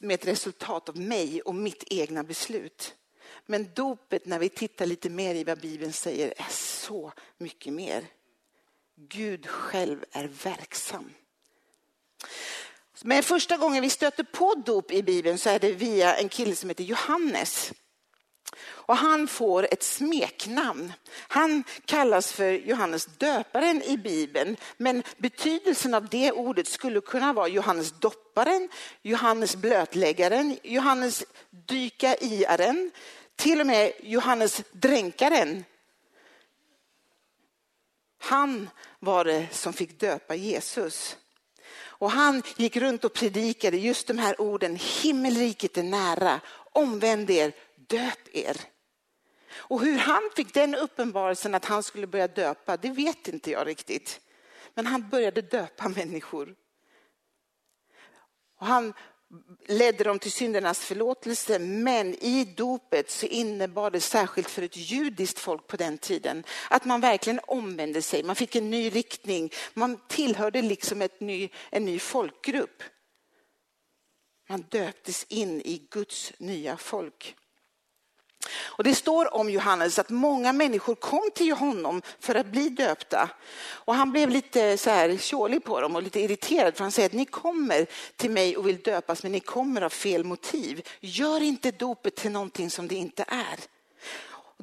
med 0.00 0.14
ett 0.14 0.26
resultat 0.26 0.88
av 0.88 0.96
mig 0.96 1.42
och 1.42 1.54
mitt 1.54 1.84
egna 1.86 2.24
beslut. 2.24 2.94
Men 3.46 3.68
dopet, 3.74 4.26
när 4.26 4.38
vi 4.38 4.48
tittar 4.48 4.86
lite 4.86 5.10
mer 5.10 5.34
i 5.34 5.44
vad 5.44 5.60
Bibeln 5.60 5.92
säger, 5.92 6.34
är 6.36 6.50
så 6.50 7.12
mycket 7.38 7.72
mer. 7.72 8.06
Gud 8.96 9.46
själv 9.46 10.04
är 10.10 10.28
verksam. 10.28 11.10
Men 13.02 13.22
första 13.22 13.56
gången 13.56 13.82
vi 13.82 13.90
stöter 13.90 14.24
på 14.24 14.54
dop 14.54 14.92
i 14.92 15.02
Bibeln 15.02 15.38
så 15.38 15.50
är 15.50 15.58
det 15.58 15.72
via 15.72 16.16
en 16.16 16.28
kille 16.28 16.56
som 16.56 16.70
heter 16.70 16.84
Johannes. 16.84 17.72
Och 18.60 18.96
han 18.96 19.28
får 19.28 19.68
ett 19.70 19.82
smeknamn. 19.82 20.92
Han 21.28 21.64
kallas 21.84 22.32
för 22.32 22.52
Johannes 22.52 23.06
döparen 23.06 23.82
i 23.82 23.96
Bibeln, 23.96 24.56
men 24.76 25.02
betydelsen 25.16 25.94
av 25.94 26.08
det 26.08 26.32
ordet 26.32 26.68
skulle 26.68 27.00
kunna 27.00 27.32
vara 27.32 27.48
Johannes 27.48 27.92
dopparen, 27.92 28.68
Johannes 29.02 29.56
blötläggaren, 29.56 30.58
Johannes 30.62 31.24
dyka 31.50 32.16
iaren, 32.16 32.90
till 33.36 33.60
och 33.60 33.66
med 33.66 33.92
Johannes 34.02 34.62
dränkaren. 34.72 35.64
Han 38.18 38.70
var 38.98 39.24
det 39.24 39.46
som 39.52 39.72
fick 39.72 40.00
döpa 40.00 40.34
Jesus. 40.34 41.16
Och 42.00 42.10
han 42.10 42.42
gick 42.56 42.76
runt 42.76 43.04
och 43.04 43.12
predikade 43.12 43.76
just 43.76 44.06
de 44.06 44.18
här 44.18 44.40
orden, 44.40 44.76
himmelriket 44.76 45.76
är 45.76 45.82
nära, 45.82 46.40
omvänd 46.72 47.30
er, 47.30 47.52
döp 47.90 48.28
er. 48.32 48.56
Och 49.52 49.80
hur 49.80 49.98
han 49.98 50.30
fick 50.36 50.54
den 50.54 50.74
uppenbarelsen 50.74 51.54
att 51.54 51.64
han 51.64 51.82
skulle 51.82 52.06
börja 52.06 52.28
döpa, 52.28 52.76
det 52.76 52.90
vet 52.90 53.28
inte 53.28 53.50
jag 53.50 53.66
riktigt. 53.66 54.20
Men 54.74 54.86
han 54.86 55.08
började 55.08 55.42
döpa 55.42 55.88
människor. 55.88 56.54
Och 58.58 58.66
han 58.66 58.92
ledde 59.66 60.04
dem 60.04 60.18
till 60.18 60.32
syndernas 60.32 60.80
förlåtelse, 60.80 61.58
men 61.58 62.14
i 62.14 62.44
dopet 62.56 63.10
så 63.10 63.26
innebar 63.26 63.90
det 63.90 64.00
särskilt 64.00 64.50
för 64.50 64.62
ett 64.62 64.76
judiskt 64.76 65.38
folk 65.38 65.66
på 65.66 65.76
den 65.76 65.98
tiden 65.98 66.44
att 66.70 66.84
man 66.84 67.00
verkligen 67.00 67.40
omvände 67.46 68.02
sig, 68.02 68.22
man 68.22 68.36
fick 68.36 68.56
en 68.56 68.70
ny 68.70 68.90
riktning, 68.90 69.52
man 69.74 70.00
tillhörde 70.08 70.62
liksom 70.62 71.02
ett 71.02 71.20
ny, 71.20 71.48
en 71.70 71.84
ny 71.84 71.98
folkgrupp. 71.98 72.82
Man 74.48 74.64
döptes 74.68 75.24
in 75.28 75.60
i 75.60 75.88
Guds 75.90 76.32
nya 76.38 76.76
folk. 76.76 77.36
Och 78.48 78.84
det 78.84 78.94
står 78.94 79.34
om 79.34 79.50
Johannes 79.50 79.98
att 79.98 80.10
många 80.10 80.52
människor 80.52 80.94
kom 80.94 81.30
till 81.34 81.52
honom 81.52 82.02
för 82.20 82.34
att 82.34 82.46
bli 82.46 82.68
döpta. 82.68 83.30
Och 83.68 83.94
han 83.94 84.10
blev 84.10 84.30
lite 84.30 84.76
så 84.76 84.90
här 84.90 85.16
tjålig 85.16 85.64
på 85.64 85.80
dem 85.80 85.96
och 85.96 86.02
lite 86.02 86.20
irriterad 86.20 86.76
för 86.76 86.84
han 86.84 86.92
säger 86.92 87.08
att 87.08 87.12
ni 87.12 87.24
kommer 87.24 87.86
till 88.16 88.30
mig 88.30 88.56
och 88.56 88.68
vill 88.68 88.80
döpas 88.80 89.22
men 89.22 89.32
ni 89.32 89.40
kommer 89.40 89.82
av 89.82 89.90
fel 89.90 90.24
motiv. 90.24 90.88
Gör 91.00 91.42
inte 91.42 91.70
dopet 91.70 92.16
till 92.16 92.30
någonting 92.30 92.70
som 92.70 92.88
det 92.88 92.94
inte 92.94 93.24
är. 93.28 93.79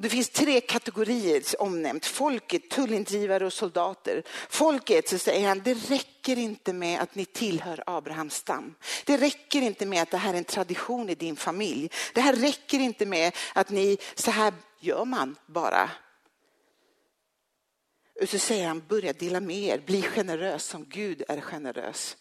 Det 0.00 0.08
finns 0.08 0.28
tre 0.28 0.60
kategorier 0.60 1.42
omnämnt, 1.58 2.06
folket, 2.06 2.70
tullindrivare 2.70 3.46
och 3.46 3.52
soldater. 3.52 4.22
Folket, 4.48 5.08
så 5.08 5.18
säger 5.18 5.48
han, 5.48 5.60
det 5.64 5.74
räcker 5.74 6.38
inte 6.38 6.72
med 6.72 7.00
att 7.00 7.14
ni 7.14 7.24
tillhör 7.24 7.82
Abrahams 7.86 8.34
stam. 8.34 8.74
Det 9.04 9.16
räcker 9.16 9.62
inte 9.62 9.86
med 9.86 10.02
att 10.02 10.10
det 10.10 10.16
här 10.16 10.34
är 10.34 10.38
en 10.38 10.44
tradition 10.44 11.08
i 11.08 11.14
din 11.14 11.36
familj. 11.36 11.90
Det 12.14 12.20
här 12.20 12.32
räcker 12.32 12.78
inte 12.78 13.06
med 13.06 13.36
att 13.54 13.70
ni, 13.70 13.98
så 14.14 14.30
här 14.30 14.54
gör 14.80 15.04
man 15.04 15.36
bara. 15.46 15.90
Och 18.22 18.28
så 18.28 18.38
säger 18.38 18.68
han, 18.68 18.82
börja 18.88 19.12
dela 19.12 19.40
med 19.40 19.56
er, 19.56 19.82
bli 19.86 20.02
generös 20.02 20.64
som 20.64 20.84
Gud 20.84 21.22
är 21.28 21.40
generös. 21.40 22.16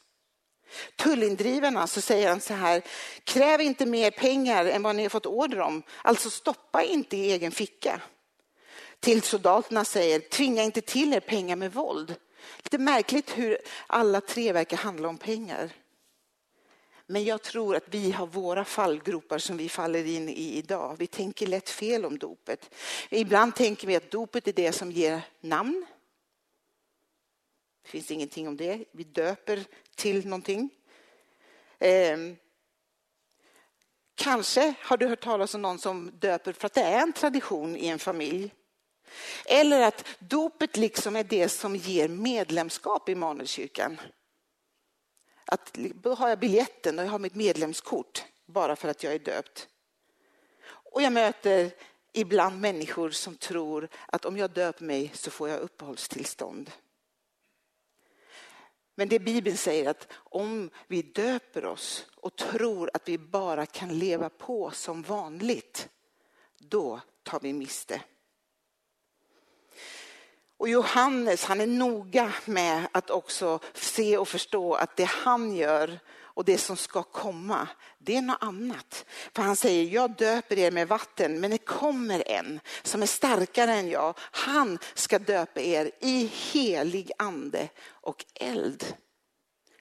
Tullindrivarna 0.95 1.87
så 1.87 2.01
säger 2.01 2.29
han 2.29 2.41
så 2.41 2.53
här, 2.53 2.81
kräv 3.23 3.61
inte 3.61 3.85
mer 3.85 4.11
pengar 4.11 4.65
än 4.65 4.83
vad 4.83 4.95
ni 4.95 5.03
har 5.03 5.09
fått 5.09 5.25
order 5.25 5.59
om, 5.59 5.83
alltså 6.01 6.29
stoppa 6.29 6.83
inte 6.83 7.17
i 7.17 7.31
egen 7.31 7.51
ficka. 7.51 8.01
Till 8.99 9.21
soldaterna 9.21 9.85
säger, 9.85 10.19
tvinga 10.19 10.63
inte 10.63 10.81
till 10.81 11.13
er 11.13 11.19
pengar 11.19 11.55
med 11.55 11.73
våld. 11.73 12.15
Lite 12.63 12.77
märkligt 12.77 13.37
hur 13.37 13.57
alla 13.87 14.21
tre 14.21 14.51
verkar 14.51 14.77
handla 14.77 15.07
om 15.07 15.17
pengar. 15.17 15.69
Men 17.09 17.23
jag 17.23 17.41
tror 17.41 17.75
att 17.75 17.83
vi 17.87 18.11
har 18.11 18.27
våra 18.27 18.65
fallgropar 18.65 19.37
som 19.37 19.57
vi 19.57 19.69
faller 19.69 20.05
in 20.05 20.29
i 20.29 20.57
idag. 20.57 20.95
Vi 20.99 21.07
tänker 21.07 21.47
lätt 21.47 21.69
fel 21.69 22.05
om 22.05 22.17
dopet. 22.17 22.75
Ibland 23.09 23.55
tänker 23.55 23.87
vi 23.87 23.95
att 23.95 24.11
dopet 24.11 24.47
är 24.47 24.53
det 24.53 24.71
som 24.71 24.91
ger 24.91 25.21
namn. 25.41 25.85
Det 27.87 27.91
finns 27.91 28.11
ingenting 28.11 28.47
om 28.47 28.57
det. 28.57 28.85
Vi 28.91 29.03
döper 29.03 29.65
till 29.95 30.27
någonting. 30.27 30.69
Eh, 31.79 32.17
kanske 34.15 34.73
har 34.81 34.97
du 34.97 35.07
hört 35.07 35.23
talas 35.23 35.55
om 35.55 35.61
någon 35.61 35.79
som 35.79 36.11
döper 36.19 36.53
för 36.53 36.65
att 36.65 36.73
det 36.73 36.81
är 36.81 37.01
en 37.01 37.13
tradition 37.13 37.77
i 37.77 37.87
en 37.87 37.99
familj. 37.99 38.53
Eller 39.45 39.81
att 39.81 40.05
dopet 40.19 40.77
liksom 40.77 41.15
är 41.15 41.23
det 41.23 41.49
som 41.49 41.75
ger 41.75 42.07
medlemskap 42.07 43.09
i 43.09 43.11
Immanuelskyrkan. 43.11 43.99
Att 45.45 45.73
då 45.73 46.13
har 46.13 46.29
jag 46.29 46.39
biljetten 46.39 46.99
och 46.99 47.05
jag 47.05 47.11
har 47.11 47.19
mitt 47.19 47.35
medlemskort 47.35 48.25
bara 48.45 48.75
för 48.75 48.89
att 48.89 49.03
jag 49.03 49.13
är 49.13 49.19
döpt. 49.19 49.67
Och 50.63 51.01
jag 51.01 51.13
möter 51.13 51.71
ibland 52.13 52.61
människor 52.61 53.09
som 53.09 53.35
tror 53.35 53.89
att 54.05 54.25
om 54.25 54.37
jag 54.37 54.51
döper 54.51 54.85
mig 54.85 55.11
så 55.13 55.31
får 55.31 55.49
jag 55.49 55.59
uppehållstillstånd. 55.59 56.71
Men 58.99 59.09
det 59.09 59.19
Bibeln 59.19 59.57
säger 59.57 59.89
att 59.89 60.07
om 60.13 60.69
vi 60.87 61.01
döper 61.01 61.65
oss 61.65 62.05
och 62.15 62.35
tror 62.35 62.89
att 62.93 63.09
vi 63.09 63.17
bara 63.17 63.65
kan 63.65 63.99
leva 63.99 64.29
på 64.29 64.71
som 64.71 65.01
vanligt, 65.01 65.89
då 66.57 67.01
tar 67.23 67.39
vi 67.39 67.53
miste. 67.53 68.01
Och 70.57 70.69
Johannes 70.69 71.43
han 71.43 71.61
är 71.61 71.67
noga 71.67 72.33
med 72.45 72.87
att 72.91 73.09
också 73.09 73.59
se 73.73 74.17
och 74.17 74.27
förstå 74.27 74.73
att 74.73 74.95
det 74.95 75.03
han 75.03 75.55
gör 75.55 75.99
och 76.37 76.45
det 76.45 76.57
som 76.57 76.77
ska 76.77 77.03
komma, 77.03 77.67
det 77.97 78.17
är 78.17 78.21
något 78.21 78.37
annat. 78.41 79.05
För 79.35 79.43
han 79.43 79.55
säger, 79.55 79.93
jag 79.93 80.11
döper 80.11 80.59
er 80.59 80.71
med 80.71 80.87
vatten, 80.87 81.39
men 81.39 81.51
det 81.51 81.57
kommer 81.57 82.23
en 82.27 82.59
som 82.83 83.01
är 83.01 83.07
starkare 83.07 83.73
än 83.73 83.89
jag. 83.89 84.13
Han 84.19 84.79
ska 84.93 85.19
döpa 85.19 85.61
er 85.61 85.91
i 85.99 86.25
helig 86.33 87.11
ande 87.17 87.69
och 87.87 88.25
eld. 88.33 88.85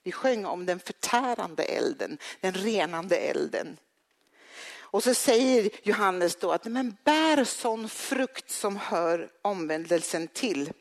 Vi 0.03 0.11
sjöng 0.11 0.45
om 0.45 0.65
den 0.65 0.79
förtärande 0.79 1.63
elden, 1.63 2.17
den 2.41 2.53
renande 2.53 3.17
elden. 3.17 3.77
Och 4.77 5.03
så 5.03 5.13
säger 5.13 5.69
Johannes 5.83 6.35
då 6.35 6.51
att 6.51 6.65
men 6.65 6.97
bär 7.03 7.43
sån 7.43 7.89
frukt 7.89 8.51
som 8.51 8.75
hör 8.75 9.29
omvändelsen 9.41 10.27
till. 10.27 10.71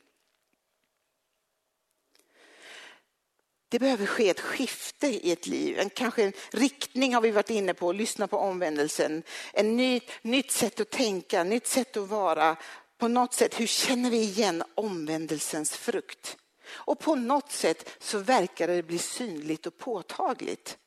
Det 3.68 3.78
behöver 3.78 4.06
ske 4.06 4.30
ett 4.30 4.40
skifte 4.40 5.06
i 5.06 5.32
ett 5.32 5.46
liv, 5.46 5.78
en, 5.78 5.90
kanske 5.90 6.22
en 6.22 6.32
riktning 6.50 7.14
har 7.14 7.20
vi 7.20 7.30
varit 7.30 7.50
inne 7.50 7.74
på, 7.74 7.92
lyssna 7.92 8.26
på 8.26 8.38
omvändelsen. 8.38 9.22
En 9.52 9.76
ny, 9.76 10.00
nytt 10.22 10.50
sätt 10.50 10.80
att 10.80 10.90
tänka, 10.90 11.44
nytt 11.44 11.66
sätt 11.66 11.96
att 11.96 12.08
vara. 12.08 12.56
På 12.98 13.08
något 13.08 13.34
sätt, 13.34 13.60
hur 13.60 13.66
känner 13.66 14.10
vi 14.10 14.22
igen 14.22 14.62
omvändelsens 14.74 15.76
frukt? 15.76 16.36
Och 16.68 16.98
på 16.98 17.14
något 17.14 17.52
sätt 17.52 17.90
så 17.98 18.18
verkar 18.18 18.68
det 18.68 18.82
bli 18.82 18.98
synligt 18.98 19.66
och 19.66 19.78
påtagligt 19.78 20.78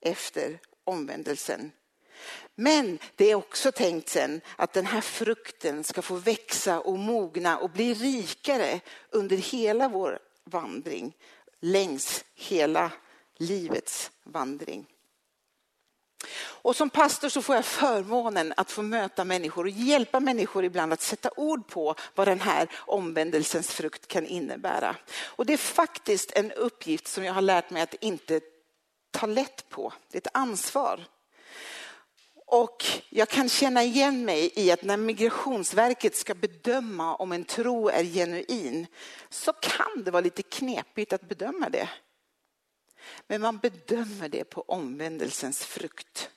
efter 0.00 0.58
omvändelsen. 0.84 1.72
Men 2.54 2.98
det 3.16 3.30
är 3.30 3.34
också 3.34 3.72
tänkt 3.72 4.08
sen 4.08 4.40
att 4.56 4.72
den 4.72 4.86
här 4.86 5.00
frukten 5.00 5.84
ska 5.84 6.02
få 6.02 6.14
växa 6.14 6.80
och 6.80 6.98
mogna 6.98 7.58
och 7.58 7.70
bli 7.70 7.94
rikare 7.94 8.80
under 9.10 9.36
hela 9.36 9.88
vår 9.88 10.18
vandring, 10.44 11.16
längs 11.64 12.24
hela 12.34 12.90
livets 13.38 14.10
vandring. 14.24 14.86
Och 16.36 16.76
som 16.76 16.90
pastor 16.90 17.28
så 17.28 17.42
får 17.42 17.54
jag 17.54 17.64
förmånen 17.64 18.54
att 18.56 18.70
få 18.70 18.82
möta 18.82 19.24
människor 19.24 19.64
och 19.64 19.70
hjälpa 19.70 20.20
människor 20.20 20.64
ibland 20.64 20.92
att 20.92 21.00
sätta 21.00 21.30
ord 21.36 21.68
på 21.68 21.94
vad 22.14 22.28
den 22.28 22.40
här 22.40 22.68
omvändelsens 22.74 23.70
frukt 23.70 24.06
kan 24.06 24.26
innebära. 24.26 24.96
Och 25.24 25.46
det 25.46 25.52
är 25.52 25.56
faktiskt 25.56 26.32
en 26.32 26.52
uppgift 26.52 27.06
som 27.06 27.24
jag 27.24 27.34
har 27.34 27.42
lärt 27.42 27.70
mig 27.70 27.82
att 27.82 27.94
inte 27.94 28.40
ta 29.10 29.26
lätt 29.26 29.68
på. 29.68 29.92
Det 30.10 30.16
är 30.16 30.20
ett 30.20 30.36
ansvar. 30.36 31.04
Och 32.46 32.84
jag 33.10 33.28
kan 33.28 33.48
känna 33.48 33.84
igen 33.84 34.24
mig 34.24 34.52
i 34.56 34.70
att 34.70 34.82
när 34.82 34.96
Migrationsverket 34.96 36.16
ska 36.16 36.34
bedöma 36.34 37.14
om 37.16 37.32
en 37.32 37.44
tro 37.44 37.88
är 37.88 38.04
genuin 38.04 38.86
så 39.30 39.52
kan 39.52 40.04
det 40.04 40.10
vara 40.10 40.20
lite 40.20 40.42
knepigt 40.42 41.12
att 41.12 41.28
bedöma 41.28 41.68
det. 41.70 41.88
Men 43.26 43.40
man 43.40 43.58
bedömer 43.58 44.28
det 44.28 44.44
på 44.44 44.60
omvändelsens 44.62 45.64
frukt. 45.64 46.30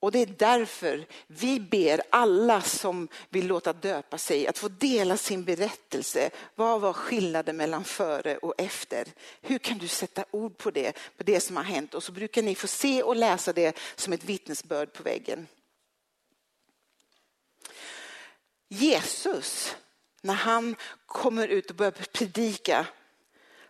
Och 0.00 0.12
det 0.12 0.18
är 0.18 0.26
därför 0.26 1.06
vi 1.26 1.60
ber 1.60 2.02
alla 2.10 2.62
som 2.62 3.08
vill 3.28 3.46
låta 3.46 3.72
döpa 3.72 4.18
sig 4.18 4.46
att 4.46 4.58
få 4.58 4.68
dela 4.68 5.16
sin 5.16 5.44
berättelse. 5.44 6.30
Vad 6.54 6.80
var 6.80 6.92
skillnaden 6.92 7.56
mellan 7.56 7.84
före 7.84 8.36
och 8.36 8.54
efter? 8.58 9.08
Hur 9.40 9.58
kan 9.58 9.78
du 9.78 9.88
sätta 9.88 10.24
ord 10.30 10.56
på 10.56 10.70
det, 10.70 10.92
på 11.16 11.22
det 11.22 11.40
som 11.40 11.56
har 11.56 11.64
hänt? 11.64 11.94
Och 11.94 12.02
så 12.02 12.12
brukar 12.12 12.42
ni 12.42 12.54
få 12.54 12.66
se 12.66 13.02
och 13.02 13.16
läsa 13.16 13.52
det 13.52 13.78
som 13.96 14.12
ett 14.12 14.24
vittnesbörd 14.24 14.92
på 14.92 15.02
väggen. 15.02 15.46
Jesus, 18.68 19.76
när 20.22 20.34
han 20.34 20.76
kommer 21.06 21.48
ut 21.48 21.70
och 21.70 21.76
börjar 21.76 21.90
predika 21.90 22.86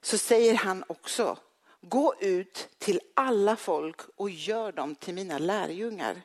så 0.00 0.18
säger 0.18 0.54
han 0.54 0.84
också 0.88 1.38
Gå 1.80 2.14
ut 2.20 2.68
till 2.78 3.00
alla 3.14 3.56
folk 3.56 4.00
och 4.16 4.30
gör 4.30 4.72
dem 4.72 4.94
till 4.94 5.14
mina 5.14 5.38
lärjungar. 5.38 6.22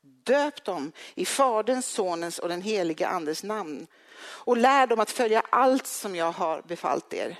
Döp 0.00 0.64
dem 0.64 0.92
i 1.14 1.24
Faderns, 1.24 1.86
Sonens 1.86 2.38
och 2.38 2.48
den 2.48 2.62
helige 2.62 3.08
Andes 3.08 3.42
namn 3.42 3.86
och 4.22 4.56
lär 4.56 4.86
dem 4.86 5.00
att 5.00 5.10
följa 5.10 5.42
allt 5.50 5.86
som 5.86 6.16
jag 6.16 6.32
har 6.32 6.62
befallt 6.62 7.14
er. 7.14 7.38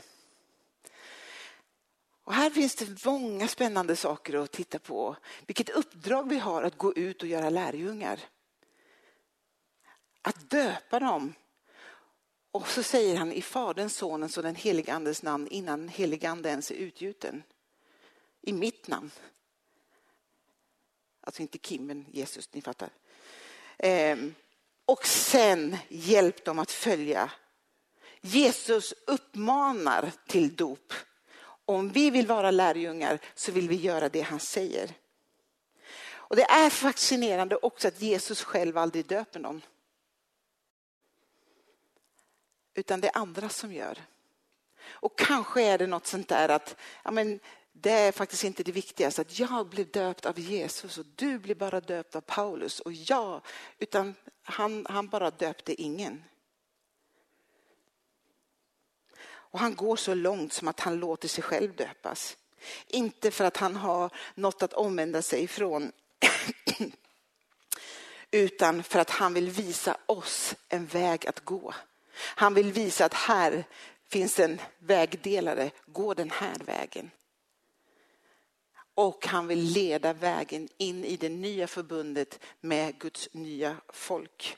Och 2.25 2.35
här 2.35 2.51
finns 2.51 2.75
det 2.75 3.05
många 3.05 3.49
spännande 3.49 3.97
saker 3.97 4.35
att 4.35 4.53
titta 4.53 4.79
på. 4.79 5.17
Vilket 5.47 5.71
uppdrag 5.71 6.29
vi 6.29 6.39
har 6.39 6.63
att 6.63 6.79
gå 6.79 6.95
ut 6.95 7.23
och 7.23 7.29
göra 7.29 7.51
lärjungar. 7.51 8.21
Att 10.23 10.51
döpa 10.51 11.01
dem 11.01 11.35
och 12.53 12.69
så 12.69 12.83
säger 12.83 13.17
han 13.17 13.33
i 13.33 13.43
Faderns, 13.43 13.97
Sonens 13.97 14.37
och 14.37 14.43
den 14.43 14.55
helige 14.55 14.95
Andes 14.95 15.23
namn 15.23 15.49
innan 15.49 15.89
helige 15.89 16.31
Ande 16.31 16.49
ens 16.49 16.71
är 16.71 16.75
utgjuten. 16.75 17.43
I 18.43 18.53
mitt 18.53 18.89
namn. 18.89 19.11
Alltså 21.21 21.43
inte 21.43 21.59
Kim, 21.59 21.87
men 21.87 22.07
Jesus, 22.11 22.53
ni 22.53 22.63
fattar. 22.63 22.91
Ehm, 23.79 24.35
och 24.85 25.07
sen 25.07 25.77
hjälp 25.89 26.45
dem 26.45 26.59
att 26.59 26.71
följa. 26.71 27.31
Jesus 28.21 28.95
uppmanar 29.07 30.13
till 30.27 30.57
dop. 30.57 30.93
Om 31.65 31.89
vi 31.89 32.11
vill 32.11 32.27
vara 32.27 32.51
lärjungar 32.51 33.19
så 33.35 33.53
vill 33.53 33.69
vi 33.69 33.77
göra 33.77 34.09
det 34.09 34.21
han 34.21 34.41
säger. 34.41 34.91
Och 36.13 36.37
det 36.37 36.45
är 36.45 36.71
fascinerande 36.71 37.57
också 37.57 37.89
att 37.89 38.01
Jesus 38.01 38.43
själv 38.43 38.79
aldrig 38.79 39.07
döper 39.07 39.41
någon 39.41 39.63
utan 42.75 43.01
det 43.01 43.09
är 43.09 43.19
andra 43.19 43.49
som 43.49 43.73
gör. 43.73 43.99
Och 44.89 45.19
kanske 45.19 45.63
är 45.63 45.79
det 45.79 45.87
något 45.87 46.07
sånt 46.07 46.29
där 46.29 46.49
att 46.49 46.77
ja, 47.05 47.11
men 47.11 47.41
det 47.81 47.91
är 47.91 48.13
faktiskt 48.13 48.45
inte 48.45 48.63
det 48.63 48.73
viktigaste 48.73 49.21
att 49.21 49.39
jag 49.39 49.69
blev 49.69 49.91
döpt 49.91 50.27
av 50.27 50.39
Jesus 50.39 50.99
och 50.99 51.07
du 51.17 51.39
blir 51.39 51.55
bara 51.55 51.81
döpt 51.81 52.17
av 52.17 52.21
Paulus 52.21 52.81
och 52.81 52.93
jag, 52.93 53.41
utan 53.79 54.15
han, 54.43 54.87
han 54.89 55.09
bara 55.09 55.31
döpte 55.31 55.83
ingen. 55.83 56.25
Och 59.23 59.59
han 59.59 59.75
går 59.75 59.97
så 59.97 60.15
långt 60.15 60.53
som 60.53 60.69
att 60.69 60.81
han 60.81 60.97
låter 60.97 61.29
sig 61.29 61.45
själv 61.45 61.77
döpas. 61.77 62.37
Inte 62.87 63.31
för 63.31 63.45
att 63.45 63.57
han 63.57 63.77
har 63.77 64.11
något 64.35 64.63
att 64.63 64.73
omvända 64.73 65.23
sig 65.23 65.43
ifrån 65.43 65.93
utan 68.31 68.83
för 68.83 68.99
att 68.99 69.11
han 69.11 69.35
vill 69.35 69.51
visa 69.51 69.97
oss 70.07 70.55
en 70.69 70.87
väg 70.87 71.27
att 71.27 71.41
gå. 71.41 71.75
Han 72.17 72.55
vill 72.55 72.73
visa 72.73 73.05
att 73.05 73.15
här 73.15 73.65
finns 74.09 74.41
en 74.41 74.61
vägdelare, 74.79 75.71
gå 75.87 76.15
den 76.15 76.31
här 76.31 76.59
vägen. 76.67 77.11
Och 78.95 79.27
han 79.27 79.47
vill 79.47 79.73
leda 79.73 80.13
vägen 80.13 80.69
in 80.77 81.05
i 81.05 81.17
det 81.17 81.29
nya 81.29 81.67
förbundet 81.67 82.41
med 82.61 82.99
Guds 82.99 83.29
nya 83.33 83.77
folk. 83.89 84.57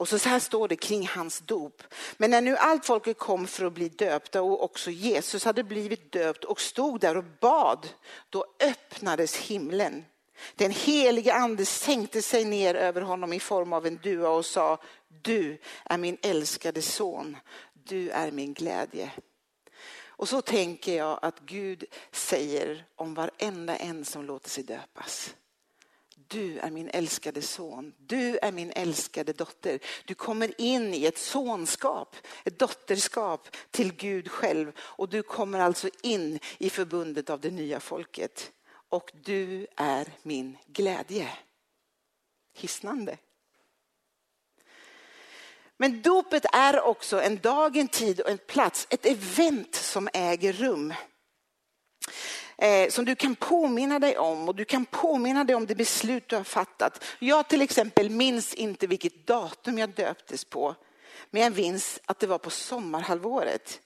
Och 0.00 0.08
så, 0.08 0.28
här 0.28 0.38
står 0.38 0.68
det 0.68 0.76
kring 0.76 1.06
hans 1.06 1.40
dop. 1.40 1.82
Men 2.16 2.30
när 2.30 2.40
nu 2.40 2.56
allt 2.56 2.86
folket 2.86 3.18
kom 3.18 3.46
för 3.46 3.64
att 3.64 3.72
bli 3.72 3.88
döpta 3.88 4.42
och 4.42 4.64
också 4.64 4.90
Jesus 4.90 5.44
hade 5.44 5.64
blivit 5.64 6.12
döpt 6.12 6.44
och 6.44 6.60
stod 6.60 7.00
där 7.00 7.16
och 7.16 7.24
bad, 7.40 7.88
då 8.30 8.44
öppnades 8.60 9.36
himlen. 9.36 10.04
Den 10.54 10.70
helige 10.70 11.34
ande 11.34 11.66
sänkte 11.66 12.22
sig 12.22 12.44
ner 12.44 12.74
över 12.74 13.00
honom 13.00 13.32
i 13.32 13.40
form 13.40 13.72
av 13.72 13.86
en 13.86 13.96
dua 14.02 14.28
och 14.28 14.46
sa, 14.46 14.78
du 15.22 15.58
är 15.84 15.98
min 15.98 16.16
älskade 16.22 16.82
son, 16.82 17.36
du 17.74 18.10
är 18.10 18.30
min 18.30 18.54
glädje. 18.54 19.10
Och 20.20 20.28
så 20.28 20.42
tänker 20.42 20.96
jag 20.96 21.18
att 21.22 21.40
Gud 21.40 21.84
säger 22.12 22.86
om 22.96 23.14
varenda 23.14 23.76
en 23.76 24.04
som 24.04 24.24
låter 24.24 24.50
sig 24.50 24.64
döpas. 24.64 25.34
Du 26.28 26.58
är 26.58 26.70
min 26.70 26.88
älskade 26.88 27.42
son, 27.42 27.94
du 27.98 28.38
är 28.42 28.52
min 28.52 28.70
älskade 28.70 29.32
dotter. 29.32 29.78
Du 30.04 30.14
kommer 30.14 30.60
in 30.60 30.94
i 30.94 31.04
ett 31.04 31.18
sonskap, 31.18 32.16
ett 32.44 32.58
dotterskap 32.58 33.56
till 33.70 33.92
Gud 33.92 34.30
själv 34.30 34.72
och 34.78 35.08
du 35.08 35.22
kommer 35.22 35.60
alltså 35.60 35.88
in 36.02 36.38
i 36.58 36.70
förbundet 36.70 37.30
av 37.30 37.40
det 37.40 37.50
nya 37.50 37.80
folket. 37.80 38.52
Och 38.88 39.10
du 39.24 39.66
är 39.76 40.12
min 40.22 40.58
glädje. 40.66 41.28
Hisnande. 42.54 43.18
Men 45.80 46.02
dopet 46.02 46.46
är 46.52 46.80
också 46.80 47.20
en 47.22 47.38
dag, 47.38 47.76
en 47.76 47.88
tid 47.88 48.20
och 48.20 48.30
en 48.30 48.38
plats, 48.38 48.86
ett 48.90 49.06
event 49.06 49.74
som 49.74 50.08
äger 50.12 50.52
rum. 50.52 50.94
Eh, 52.58 52.90
som 52.90 53.04
du 53.04 53.14
kan 53.14 53.34
påminna 53.34 53.98
dig 53.98 54.18
om 54.18 54.48
och 54.48 54.54
du 54.54 54.64
kan 54.64 54.84
påminna 54.84 55.44
dig 55.44 55.56
om 55.56 55.66
det 55.66 55.74
beslut 55.74 56.28
du 56.28 56.36
har 56.36 56.44
fattat. 56.44 57.04
Jag 57.18 57.48
till 57.48 57.62
exempel 57.62 58.10
minns 58.10 58.54
inte 58.54 58.86
vilket 58.86 59.26
datum 59.26 59.78
jag 59.78 59.90
döptes 59.90 60.44
på, 60.44 60.74
men 61.30 61.42
jag 61.42 61.56
minns 61.56 62.00
att 62.04 62.18
det 62.18 62.26
var 62.26 62.38
på 62.38 62.50
sommarhalvåret. 62.50 63.80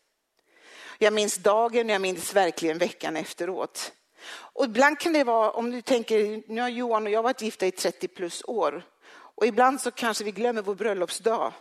Jag 0.99 1.13
minns 1.13 1.37
dagen 1.37 1.87
och 1.87 1.95
jag 1.95 2.03
minns 2.03 2.35
verkligen 2.35 2.79
veckan 2.79 3.17
efteråt. 3.17 3.93
Och 4.31 4.65
ibland 4.65 4.99
kan 4.99 5.13
det 5.13 5.25
vara, 5.25 5.51
om 5.51 5.71
du 5.71 5.83
tänker, 5.83 6.43
nu 6.53 6.61
har 6.61 6.69
Johan 6.69 7.07
och 7.07 7.13
jag 7.13 7.23
varit 7.23 7.43
gifta 7.43 7.67
i 7.67 7.71
30 7.71 8.09
plus 8.09 8.43
år 8.45 8.85
och 9.11 9.47
ibland 9.47 9.81
så 9.81 9.91
kanske 9.91 10.25
vi 10.25 10.31
glömmer 10.31 10.63
vår 10.63 10.75
bröllopsdag. 10.75 11.53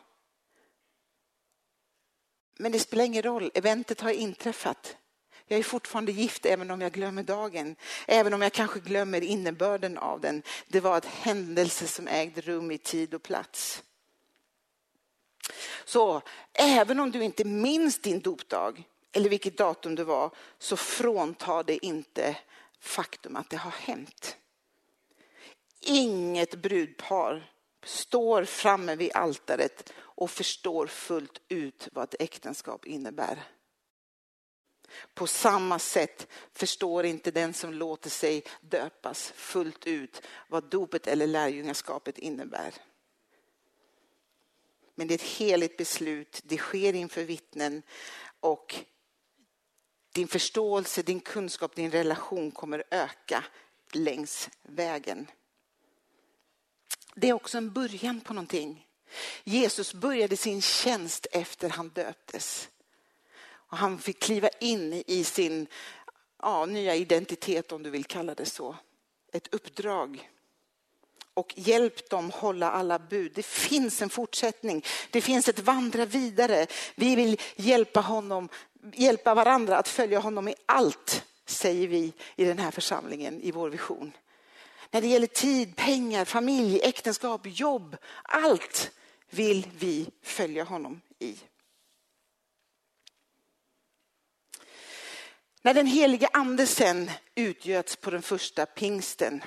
Men 2.57 2.71
det 2.71 2.79
spelar 2.79 3.05
ingen 3.05 3.23
roll, 3.23 3.51
eventet 3.53 4.01
har 4.01 4.11
inträffat. 4.11 4.97
Jag 5.47 5.59
är 5.59 5.63
fortfarande 5.63 6.11
gift 6.11 6.45
även 6.45 6.71
om 6.71 6.81
jag 6.81 6.91
glömmer 6.91 7.23
dagen. 7.23 7.75
Även 8.07 8.33
om 8.33 8.41
jag 8.41 8.53
kanske 8.53 8.79
glömmer 8.79 9.21
innebörden 9.23 9.97
av 9.97 10.21
den. 10.21 10.43
Det 10.67 10.79
var 10.79 10.97
ett 10.97 11.05
händelse 11.05 11.87
som 11.87 12.07
ägde 12.07 12.41
rum 12.41 12.71
i 12.71 12.77
tid 12.77 13.13
och 13.13 13.23
plats. 13.23 13.83
Så 15.85 16.21
även 16.53 16.99
om 16.99 17.11
du 17.11 17.23
inte 17.23 17.43
minns 17.43 17.99
din 17.99 18.19
dopdag 18.19 18.83
eller 19.11 19.29
vilket 19.29 19.57
datum 19.57 19.95
det 19.95 20.03
var 20.03 20.31
så 20.59 20.77
fråntar 20.77 21.63
det 21.63 21.85
inte 21.85 22.37
faktum 22.79 23.35
att 23.35 23.49
det 23.49 23.57
har 23.57 23.71
hänt. 23.71 24.37
Inget 25.79 26.55
brudpar 26.55 27.52
står 27.83 28.45
framme 28.45 28.95
vid 28.95 29.11
altaret 29.13 29.93
och 29.95 30.31
förstår 30.31 30.87
fullt 30.87 31.41
ut 31.47 31.89
vad 31.91 32.03
ett 32.03 32.21
äktenskap 32.21 32.85
innebär. 32.85 33.43
På 35.13 35.27
samma 35.27 35.79
sätt 35.79 36.27
förstår 36.53 37.05
inte 37.05 37.31
den 37.31 37.53
som 37.53 37.73
låter 37.73 38.09
sig 38.09 38.43
döpas 38.61 39.31
fullt 39.35 39.87
ut 39.87 40.21
vad 40.47 40.63
dopet 40.63 41.07
eller 41.07 41.27
lärjungaskapet 41.27 42.17
innebär. 42.17 42.73
Men 44.95 45.07
det 45.07 45.13
är 45.13 45.15
ett 45.15 45.21
heligt 45.21 45.77
beslut, 45.77 46.41
det 46.43 46.57
sker 46.57 46.93
inför 46.93 47.23
vittnen 47.23 47.83
och 48.39 48.75
din 50.13 50.27
förståelse, 50.27 51.01
din 51.01 51.19
kunskap, 51.19 51.75
din 51.75 51.91
relation 51.91 52.51
kommer 52.51 52.83
öka 52.91 53.43
längs 53.91 54.49
vägen. 54.61 55.27
Det 57.15 57.29
är 57.29 57.33
också 57.33 57.57
en 57.57 57.73
början 57.73 58.21
på 58.21 58.33
någonting. 58.33 58.87
Jesus 59.43 59.93
började 59.93 60.37
sin 60.37 60.61
tjänst 60.61 61.27
efter 61.31 61.69
han 61.69 61.89
döptes. 61.89 62.69
Och 63.45 63.77
han 63.77 63.99
fick 63.99 64.19
kliva 64.19 64.49
in 64.49 65.03
i 65.07 65.23
sin 65.23 65.67
ja, 66.41 66.65
nya 66.65 66.95
identitet 66.95 67.71
om 67.71 67.83
du 67.83 67.89
vill 67.89 68.05
kalla 68.05 68.35
det 68.35 68.45
så. 68.45 68.75
Ett 69.31 69.53
uppdrag. 69.53 70.29
Och 71.33 71.53
hjälp 71.55 72.09
dem 72.09 72.31
hålla 72.31 72.71
alla 72.71 72.99
bud. 72.99 73.31
Det 73.35 73.45
finns 73.45 74.01
en 74.01 74.09
fortsättning. 74.09 74.83
Det 75.11 75.21
finns 75.21 75.49
ett 75.49 75.59
vandra 75.59 76.05
vidare. 76.05 76.67
Vi 76.95 77.15
vill 77.15 77.41
hjälpa 77.55 77.99
honom, 78.01 78.49
hjälpa 78.93 79.33
varandra 79.33 79.77
att 79.77 79.87
följa 79.87 80.19
honom 80.19 80.47
i 80.47 80.55
allt, 80.65 81.25
säger 81.45 81.87
vi 81.87 82.13
i 82.35 82.45
den 82.45 82.57
här 82.57 82.71
församlingen 82.71 83.41
i 83.41 83.51
vår 83.51 83.69
vision. 83.69 84.11
När 84.93 85.01
det 85.01 85.07
gäller 85.07 85.27
tid, 85.27 85.75
pengar, 85.75 86.25
familj, 86.25 86.79
äktenskap, 86.83 87.41
jobb, 87.43 87.97
allt 88.23 88.91
vill 89.29 89.67
vi 89.77 90.09
följa 90.21 90.63
honom 90.63 91.01
i. 91.19 91.37
När 95.61 95.73
den 95.73 95.87
helige 95.87 96.27
ande 96.33 96.67
sen 96.67 97.11
utgöts 97.35 97.95
på 97.95 98.11
den 98.11 98.21
första 98.21 98.65
pingsten, 98.65 99.43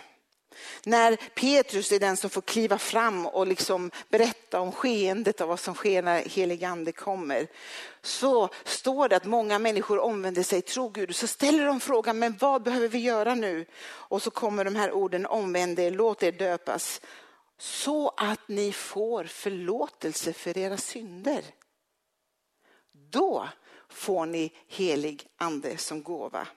när 0.84 1.16
Petrus 1.16 1.92
är 1.92 2.00
den 2.00 2.16
som 2.16 2.30
får 2.30 2.42
kliva 2.42 2.78
fram 2.78 3.26
och 3.26 3.46
liksom 3.46 3.90
berätta 4.08 4.60
om 4.60 4.72
skeendet 4.72 5.40
av 5.40 5.48
vad 5.48 5.60
som 5.60 5.74
sker 5.74 6.02
när 6.02 6.22
helig 6.22 6.64
ande 6.64 6.92
kommer, 6.92 7.46
så 8.02 8.48
står 8.64 9.08
det 9.08 9.16
att 9.16 9.24
många 9.24 9.58
människor 9.58 9.98
omvänder 9.98 10.42
sig, 10.42 10.62
tror 10.62 10.90
Gud. 10.90 11.16
Så 11.16 11.26
ställer 11.26 11.66
de 11.66 11.80
frågan, 11.80 12.18
men 12.18 12.36
vad 12.40 12.62
behöver 12.62 12.88
vi 12.88 12.98
göra 12.98 13.34
nu? 13.34 13.66
Och 13.84 14.22
så 14.22 14.30
kommer 14.30 14.64
de 14.64 14.76
här 14.76 14.92
orden, 14.92 15.26
omvänd 15.26 15.78
er, 15.78 15.90
låt 15.90 16.22
er 16.22 16.32
döpas, 16.32 17.00
så 17.58 18.12
att 18.16 18.48
ni 18.48 18.72
får 18.72 19.24
förlåtelse 19.24 20.32
för 20.32 20.58
era 20.58 20.76
synder. 20.76 21.42
Då 23.10 23.48
får 23.88 24.26
ni 24.26 24.52
helig 24.68 25.26
ande 25.36 25.76
som 25.76 26.02
gåva. 26.02 26.48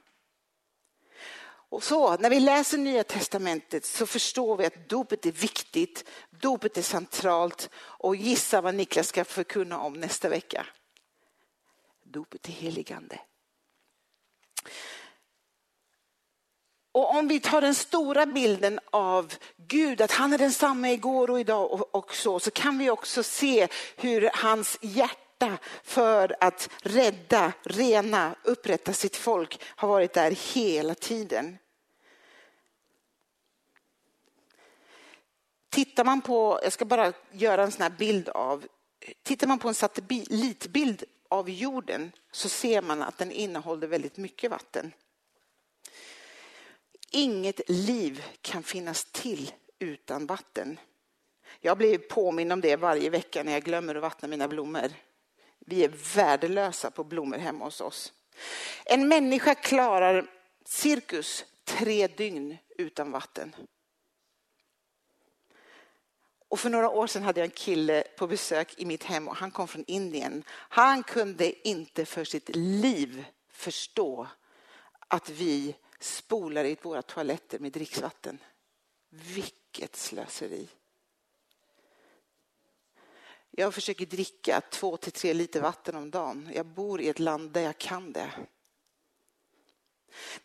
Och 1.70 1.84
så, 1.84 2.18
när 2.18 2.30
vi 2.30 2.40
läser 2.40 2.78
Nya 2.78 3.04
Testamentet 3.04 3.86
så 3.86 4.06
förstår 4.06 4.58
vi 4.58 4.66
att 4.66 4.90
dopet 4.90 5.26
är 5.26 5.32
viktigt, 5.32 6.10
dopet 6.30 6.78
är 6.78 6.82
centralt 6.82 7.70
och 7.76 8.16
gissa 8.16 8.62
vad 8.62 8.76
Niklas 8.76 9.08
ska 9.08 9.26
förkunna 9.26 9.80
om 9.80 9.94
nästa 9.94 10.30
vecka. 10.30 10.66
Dopet 12.04 12.48
är 12.48 12.52
heligande. 12.52 13.20
Och 16.92 17.16
om 17.16 17.28
vi 17.28 17.40
tar 17.40 17.62
den 17.62 17.76
stora 17.76 18.26
bilden 18.26 18.80
av 18.92 19.34
Gud, 19.58 20.02
att 20.02 20.12
han 20.12 20.34
är 20.34 20.38
densamma 20.38 20.90
igår 20.90 21.30
och 21.30 21.40
idag 21.40 21.72
och, 21.72 21.96
och 21.96 22.16
så, 22.16 22.40
så 22.40 22.52
kan 22.52 22.78
vi 22.78 22.90
också 22.90 23.24
se 23.24 23.68
hur 23.98 24.30
hans 24.34 24.78
hjärta 24.82 25.29
hjärta 25.40 25.58
för 25.84 26.36
att 26.40 26.70
rädda, 26.82 27.54
rena, 27.64 28.36
upprätta 28.44 28.94
sitt 28.94 29.16
folk 29.16 29.62
har 29.66 29.88
varit 29.88 30.14
där 30.14 30.32
hela 30.54 30.96
tiden. 30.96 31.58
Tittar 35.70 36.04
man 36.04 36.22
på, 36.22 36.60
jag 36.64 36.74
ska 36.74 36.86
bara 36.86 37.14
göra 37.32 37.64
en 37.64 37.72
sån 37.72 37.82
här 37.82 37.90
bild 37.90 38.30
av, 38.30 38.66
tittar 39.24 39.48
man 39.48 39.60
på 39.60 39.68
en 39.68 39.74
satellitbild 39.74 41.04
av 41.30 41.50
jorden 41.50 42.12
så 42.32 42.50
ser 42.50 42.82
man 42.82 43.02
att 43.02 43.18
den 43.18 43.32
innehåller 43.32 43.88
väldigt 43.88 44.18
mycket 44.18 44.52
vatten. 44.52 44.94
Inget 47.12 47.70
liv 47.70 48.24
kan 48.42 48.64
finnas 48.64 49.06
till 49.12 49.52
utan 49.80 50.26
vatten. 50.26 50.80
Jag 51.60 51.78
blir 51.78 51.98
påminn 51.98 52.52
om 52.52 52.62
det 52.62 52.76
varje 52.76 53.10
vecka 53.10 53.44
när 53.44 53.52
jag 53.52 53.64
glömmer 53.64 53.96
att 53.96 54.02
vattna 54.02 54.28
mina 54.28 54.48
blommor. 54.48 54.92
Vi 55.70 55.84
är 55.84 56.16
värdelösa 56.16 56.92
på 56.92 57.04
blommor 57.04 57.38
hemma 57.38 57.66
hos 57.66 57.82
oss. 57.82 58.14
En 58.86 59.08
människa 59.08 59.56
klarar 59.56 60.32
cirkus 60.66 61.46
tre 61.66 62.08
dygn 62.08 62.58
utan 62.78 63.12
vatten. 63.12 63.56
Och 66.48 66.60
för 66.60 66.70
några 66.70 66.90
år 66.90 67.08
sedan 67.08 67.24
hade 67.24 67.40
jag 67.40 67.46
en 67.46 67.52
kille 67.52 68.04
på 68.18 68.28
besök 68.28 68.74
i 68.78 68.86
mitt 68.86 69.04
hem 69.04 69.28
och 69.28 69.36
han 69.36 69.52
kom 69.52 69.68
från 69.68 69.84
Indien. 69.88 70.44
Han 70.50 71.04
kunde 71.04 71.68
inte 71.68 72.06
för 72.06 72.24
sitt 72.24 72.56
liv 72.56 73.26
förstå 73.52 74.28
att 75.08 75.30
vi 75.30 75.76
spolar 76.00 76.66
i 76.66 76.78
våra 76.82 77.02
toaletter 77.02 77.60
med 77.60 77.72
dricksvatten. 77.72 78.40
Vilket 79.10 79.96
slöseri. 79.96 80.68
Jag 83.60 83.74
försöker 83.74 84.06
dricka 84.06 84.62
två 84.70 84.98
till 84.98 85.12
tre 85.12 85.34
liter 85.34 85.62
vatten 85.62 85.96
om 85.96 86.12
dagen. 86.12 86.50
Jag 86.54 86.66
bor 86.66 87.02
i 87.02 87.10
ett 87.10 87.20
land 87.20 87.52
där 87.52 87.62
jag 87.62 87.78
kan 87.78 88.14
det. 88.14 88.32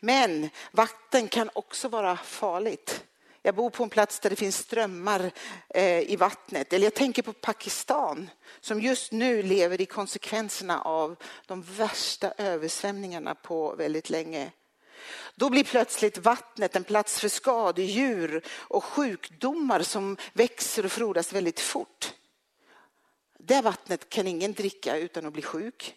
Men 0.01 0.51
vatten 0.73 1.29
kan 1.29 1.51
också 1.55 1.89
vara 1.89 2.17
farligt. 2.17 3.05
Jag 3.43 3.55
bor 3.55 3.71
på 3.71 3.83
en 3.83 3.91
plats 3.91 4.21
där 4.21 4.31
det 4.31 4.37
finns 4.37 4.59
strömmar 4.59 5.31
eh, 5.69 6.01
i 6.01 6.17
vattnet. 6.17 6.73
Eller 6.73 6.85
jag 6.85 6.95
tänker 6.95 7.23
på 7.23 7.33
Pakistan 7.33 8.31
som 8.61 8.81
just 8.81 9.13
nu 9.13 9.43
lever 9.43 9.81
i 9.81 9.87
konsekvenserna 9.87 10.81
av 10.81 11.17
de 11.47 11.63
värsta 11.63 12.33
översvämningarna 12.39 13.35
på 13.35 13.75
väldigt 13.75 14.11
länge. 14.11 14.51
Då 15.35 15.51
blir 15.51 15.65
plötsligt 15.65 16.19
vattnet 16.19 16.77
en 16.77 16.85
plats 16.85 17.21
för 17.21 17.29
skadedjur 17.29 18.45
och 18.49 18.85
sjukdomar 18.85 19.83
som 19.83 20.17
växer 20.33 20.85
och 20.85 20.93
frodas 20.93 21.33
väldigt 21.33 21.61
fort. 21.61 21.94
Det 23.47 23.61
vattnet 23.61 24.09
kan 24.09 24.27
ingen 24.27 24.53
dricka 24.53 24.97
utan 24.97 25.27
att 25.27 25.33
bli 25.33 25.43
sjuk. 25.43 25.97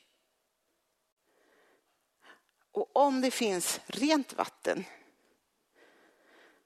Och 2.72 2.96
om 2.96 3.22
det 3.22 3.32
finns 3.32 3.80
rent 3.86 4.34
vatten 4.34 4.86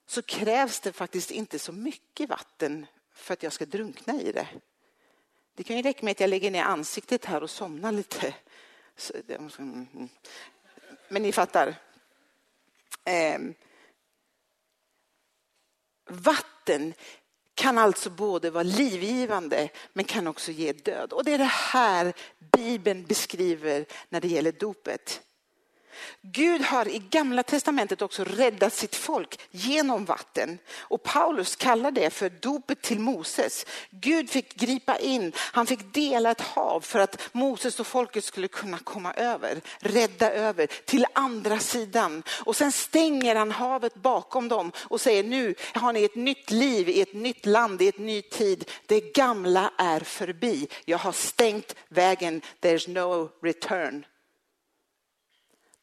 så 0.06 0.22
krävs 0.22 0.80
det 0.80 0.92
faktiskt 0.92 1.30
inte 1.30 1.58
så 1.58 1.72
mycket 1.72 2.28
vatten 2.28 2.86
för 3.12 3.32
att 3.32 3.42
jag 3.42 3.52
ska 3.52 3.66
drunkna 3.66 4.20
i 4.20 4.32
det. 4.32 4.48
Det 5.54 5.64
kan 5.64 5.76
ju 5.76 5.82
räcka 5.82 6.04
med 6.04 6.12
att 6.12 6.20
jag 6.20 6.30
lägger 6.30 6.50
ner 6.50 6.64
ansiktet 6.64 7.24
här 7.24 7.42
och 7.42 7.50
somnar 7.50 7.92
lite. 7.92 8.34
Men 11.08 11.22
ni 11.22 11.32
fattar. 11.32 11.74
Ehm, 13.04 13.54
vatten 16.04 16.94
kan 17.54 17.78
alltså 17.78 18.10
både 18.10 18.50
vara 18.50 18.62
livgivande 18.62 19.68
men 19.92 20.04
kan 20.04 20.26
också 20.26 20.52
ge 20.52 20.72
död. 20.72 21.12
Och 21.12 21.24
det 21.24 21.32
är 21.34 21.38
det 21.38 21.44
här 21.44 22.12
Bibeln 22.56 23.04
beskriver 23.04 23.86
när 24.08 24.20
det 24.20 24.28
gäller 24.28 24.52
dopet. 24.52 25.20
Gud 26.22 26.62
har 26.62 26.88
i 26.88 26.98
gamla 26.98 27.42
testamentet 27.42 28.02
också 28.02 28.24
räddat 28.24 28.72
sitt 28.72 28.96
folk 28.96 29.40
genom 29.50 30.04
vatten. 30.04 30.58
Och 30.78 31.02
Paulus 31.02 31.56
kallar 31.56 31.90
det 31.90 32.10
för 32.10 32.30
dopet 32.30 32.82
till 32.82 33.00
Moses. 33.00 33.66
Gud 33.90 34.30
fick 34.30 34.54
gripa 34.54 34.98
in, 34.98 35.32
han 35.36 35.66
fick 35.66 35.94
dela 35.94 36.30
ett 36.30 36.40
hav 36.40 36.80
för 36.80 36.98
att 36.98 37.28
Moses 37.32 37.80
och 37.80 37.86
folket 37.86 38.24
skulle 38.24 38.48
kunna 38.48 38.78
komma 38.78 39.12
över, 39.12 39.60
rädda 39.78 40.32
över 40.32 40.66
till 40.66 41.06
andra 41.12 41.58
sidan. 41.58 42.22
Och 42.44 42.56
sen 42.56 42.72
stänger 42.72 43.34
han 43.34 43.50
havet 43.50 43.94
bakom 43.94 44.48
dem 44.48 44.72
och 44.76 45.00
säger 45.00 45.24
nu 45.24 45.54
har 45.74 45.92
ni 45.92 46.04
ett 46.04 46.14
nytt 46.14 46.50
liv 46.50 46.88
i 46.88 47.00
ett 47.00 47.14
nytt 47.14 47.46
land, 47.46 47.82
i 47.82 47.88
ett 47.88 47.98
ny 47.98 48.22
tid. 48.22 48.70
Det 48.86 49.14
gamla 49.14 49.72
är 49.78 50.00
förbi. 50.00 50.68
Jag 50.84 50.98
har 50.98 51.12
stängt 51.12 51.74
vägen, 51.88 52.42
there's 52.60 52.88
no 52.88 53.30
return. 53.42 54.04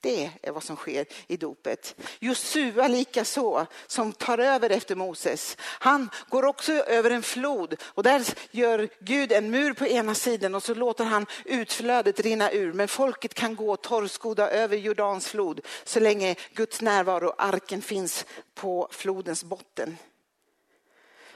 Det 0.01 0.31
är 0.41 0.51
vad 0.51 0.63
som 0.63 0.75
sker 0.75 1.05
i 1.27 1.37
dopet. 1.37 1.95
Josua 2.19 2.87
likaså 2.87 3.65
som 3.87 4.13
tar 4.13 4.37
över 4.37 4.69
efter 4.69 4.95
Moses. 4.95 5.57
Han 5.61 6.09
går 6.29 6.45
också 6.45 6.71
över 6.71 7.11
en 7.11 7.23
flod 7.23 7.75
och 7.83 8.03
där 8.03 8.25
gör 8.51 8.89
Gud 8.99 9.31
en 9.31 9.51
mur 9.51 9.73
på 9.73 9.87
ena 9.87 10.15
sidan 10.15 10.55
och 10.55 10.63
så 10.63 10.73
låter 10.73 11.03
han 11.03 11.25
utflödet 11.45 12.19
rinna 12.19 12.51
ur. 12.51 12.73
Men 12.73 12.87
folket 12.87 13.33
kan 13.33 13.55
gå 13.55 13.75
torrskodda 13.75 14.49
över 14.49 14.77
Jordans 14.77 15.27
flod 15.27 15.61
så 15.83 15.99
länge 15.99 16.35
Guds 16.53 16.81
närvaro, 16.81 17.33
arken 17.37 17.81
finns 17.81 18.25
på 18.55 18.87
flodens 18.91 19.43
botten. 19.43 19.97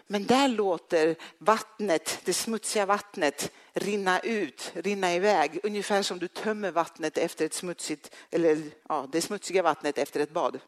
Men 0.08 0.26
där 0.26 0.47
låter 0.47 1.15
vattnet, 1.38 2.19
det 2.23 2.34
smutsiga 2.34 2.86
vattnet 2.86 3.52
rinna 3.73 4.19
ut, 4.19 4.71
rinna 4.75 5.13
iväg. 5.13 5.59
Ungefär 5.63 6.01
som 6.01 6.19
du 6.19 6.27
tömmer 6.27 6.71
vattnet 6.71 7.17
efter 7.17 7.45
ett 7.45 7.53
smutsigt, 7.53 8.15
eller 8.31 8.62
ja, 8.89 9.07
det 9.12 9.21
smutsiga 9.21 9.62
vattnet 9.62 9.97
efter 9.97 10.19
ett 10.19 10.33
bad. 10.33 10.59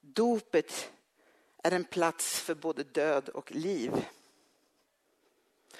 Dopet 0.00 0.90
är 1.62 1.72
en 1.72 1.84
plats 1.84 2.40
för 2.40 2.54
både 2.54 2.82
död 2.82 3.28
och 3.28 3.52
liv. 3.52 4.04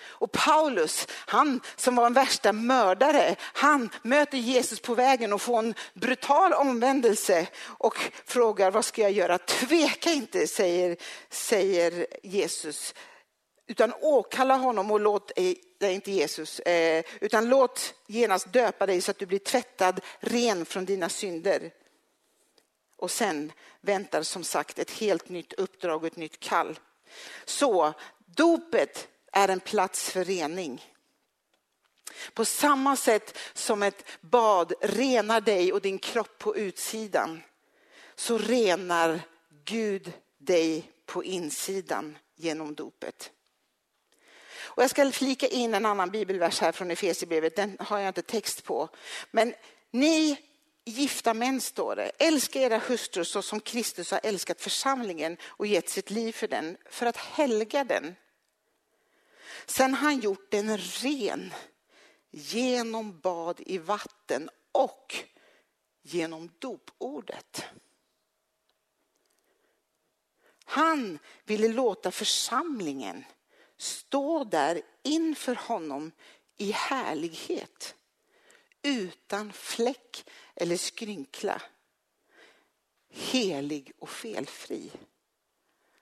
Och 0.02 0.32
Paulus, 0.32 1.06
han 1.10 1.60
som 1.76 1.96
var 1.96 2.06
en 2.06 2.12
värsta 2.12 2.52
mördare, 2.52 3.36
han 3.40 3.90
möter 4.02 4.38
Jesus 4.38 4.80
på 4.80 4.94
vägen 4.94 5.32
och 5.32 5.42
får 5.42 5.58
en 5.58 5.74
brutal 5.94 6.52
omvändelse 6.52 7.46
och 7.62 8.12
frågar 8.24 8.70
vad 8.70 8.84
ska 8.84 9.02
jag 9.02 9.12
göra? 9.12 9.38
Tveka 9.38 10.10
inte, 10.10 10.46
säger, 10.46 10.96
säger 11.30 12.06
Jesus. 12.22 12.94
Utan 13.66 13.92
åkalla 14.00 14.56
honom 14.56 14.90
och 14.90 15.00
låt, 15.00 15.32
eh, 15.36 15.54
nej 15.78 15.94
inte 15.94 16.12
Jesus, 16.12 16.60
eh, 16.60 17.04
utan 17.20 17.48
låt 17.48 17.94
genast 18.06 18.52
döpa 18.52 18.86
dig 18.86 19.00
så 19.00 19.10
att 19.10 19.18
du 19.18 19.26
blir 19.26 19.38
tvättad 19.38 20.00
ren 20.20 20.64
från 20.64 20.84
dina 20.84 21.08
synder. 21.08 21.72
Och 22.96 23.10
sen 23.10 23.52
väntar 23.80 24.22
som 24.22 24.44
sagt 24.44 24.78
ett 24.78 24.90
helt 24.90 25.28
nytt 25.28 25.52
uppdrag 25.52 26.00
och 26.00 26.06
ett 26.06 26.16
nytt 26.16 26.40
kall. 26.40 26.78
Så 27.44 27.92
dopet 28.26 29.08
är 29.32 29.48
en 29.48 29.60
plats 29.60 30.10
för 30.10 30.24
rening. 30.24 30.94
På 32.34 32.44
samma 32.44 32.96
sätt 32.96 33.38
som 33.54 33.82
ett 33.82 34.04
bad 34.20 34.72
renar 34.80 35.40
dig 35.40 35.72
och 35.72 35.80
din 35.80 35.98
kropp 35.98 36.38
på 36.38 36.56
utsidan 36.56 37.42
så 38.14 38.38
renar 38.38 39.20
Gud 39.64 40.12
dig 40.38 40.92
på 41.06 41.24
insidan 41.24 42.18
genom 42.36 42.74
dopet. 42.74 43.30
Och 44.64 44.82
jag 44.82 44.90
ska 44.90 45.10
flika 45.10 45.46
in 45.46 45.74
en 45.74 45.86
annan 45.86 46.10
bibelvers 46.10 46.60
här 46.60 46.72
från 46.72 46.90
Efesierbrevet, 46.90 47.56
den 47.56 47.76
har 47.80 47.98
jag 47.98 48.08
inte 48.08 48.22
text 48.22 48.64
på. 48.64 48.88
Men 49.30 49.54
ni 49.90 50.38
gifta 50.84 51.34
män 51.34 51.60
står 51.60 51.96
det, 51.96 52.10
älska 52.18 52.60
era 52.60 52.78
hustrur 52.78 53.24
så 53.24 53.42
som 53.42 53.60
Kristus 53.60 54.10
har 54.10 54.20
älskat 54.22 54.60
församlingen 54.60 55.36
och 55.44 55.66
gett 55.66 55.88
sitt 55.88 56.10
liv 56.10 56.32
för 56.32 56.48
den, 56.48 56.76
för 56.90 57.06
att 57.06 57.16
helga 57.16 57.84
den 57.84 58.14
Sen 59.66 59.94
har 59.94 60.02
han 60.02 60.20
gjort 60.20 60.50
den 60.50 60.78
ren 60.78 61.54
genom 62.30 63.20
bad 63.20 63.60
i 63.66 63.78
vatten 63.78 64.50
och 64.72 65.14
genom 66.02 66.50
dopordet. 66.58 67.64
Han 70.64 71.18
ville 71.44 71.68
låta 71.68 72.10
församlingen 72.10 73.24
stå 73.84 74.44
där 74.44 74.82
inför 75.02 75.54
honom 75.54 76.12
i 76.56 76.70
härlighet 76.70 77.94
utan 78.82 79.52
fläck 79.52 80.24
eller 80.56 80.76
skrynkla. 80.76 81.62
Helig 83.10 83.92
och 83.98 84.10
felfri. 84.10 84.90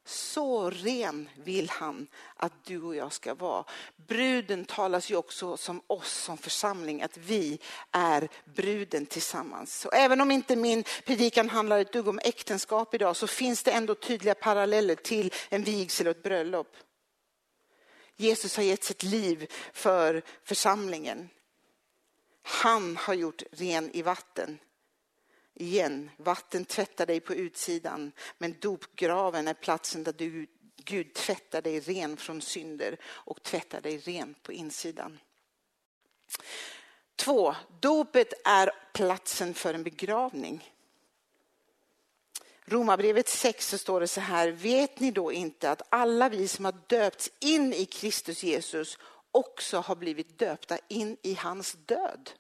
Så 0.05 0.71
ren 0.71 1.29
vill 1.37 1.71
han 1.71 2.07
att 2.37 2.65
du 2.65 2.83
och 2.83 2.97
jag 2.97 3.13
ska 3.13 3.35
vara. 3.35 3.65
Bruden 3.97 4.65
talas 4.65 5.11
ju 5.11 5.17
också 5.17 5.57
som 5.57 5.83
oss 5.87 6.13
som 6.13 6.39
församling, 6.39 7.03
att 7.03 7.17
vi 7.17 7.59
är 7.91 8.29
bruden 8.45 9.07
tillsammans. 9.07 9.81
Så 9.81 9.91
även 9.91 10.21
om 10.21 10.31
inte 10.31 10.57
min 10.57 10.85
predikan 11.07 11.49
handlar 11.49 11.79
ett 11.79 11.93
dugg 11.93 12.09
om 12.09 12.21
äktenskap 12.25 12.95
idag 12.95 13.17
så 13.17 13.27
finns 13.27 13.63
det 13.63 13.71
ändå 13.71 13.95
tydliga 13.95 14.35
paralleller 14.35 14.95
till 14.95 15.33
en 15.49 15.65
vigsel 15.65 16.07
och 16.07 16.17
ett 16.17 16.23
bröllop. 16.23 16.77
Jesus 18.23 18.57
har 18.57 18.65
gett 18.65 18.85
sitt 18.85 19.03
liv 19.03 19.47
för 19.73 20.23
församlingen. 20.45 21.29
Han 22.43 22.97
har 22.97 23.15
gjort 23.15 23.43
ren 23.53 23.91
i 23.91 24.03
vatten 24.03 24.59
igen. 25.55 26.11
Vatten 26.17 26.65
tvättar 26.65 27.07
dig 27.07 27.21
på 27.21 27.35
utsidan, 27.35 28.13
men 28.39 28.57
dopgraven 28.61 29.49
är 29.49 29.55
platsen 29.55 30.05
där 30.05 30.13
du, 30.13 30.47
Gud 30.85 31.15
tvättar 31.15 31.63
dig 31.63 31.81
ren 31.81 32.17
från 32.17 32.43
synder 32.43 32.97
och 33.05 33.43
tvättar 33.43 33.81
dig 33.81 33.99
ren 33.99 34.35
på 34.43 34.53
insidan. 34.53 35.19
Två, 37.17 37.55
dopet 37.81 38.33
är 38.45 38.71
platsen 38.93 39.55
för 39.55 39.75
en 39.75 39.83
begravning. 39.83 40.72
Romarbrevet 42.65 43.29
6 43.29 43.69
så 43.69 43.79
står 43.79 44.01
det 44.01 44.09
så 44.09 44.21
här, 44.21 44.49
vet 44.49 45.01
ni 45.01 45.11
då 45.11 45.33
inte 45.33 45.71
att 45.71 45.83
alla 45.89 46.29
vi 46.29 46.49
som 46.49 46.65
har 46.65 46.75
döpts 46.87 47.31
in 47.41 47.73
i 47.73 47.85
Kristus 47.85 48.43
Jesus 48.43 48.99
också 49.31 49.79
har 49.79 49.97
blivit 49.97 50.39
döpta 50.39 50.79
in 50.89 51.17
i 51.23 51.35
hans 51.35 51.77
död? 51.87 52.31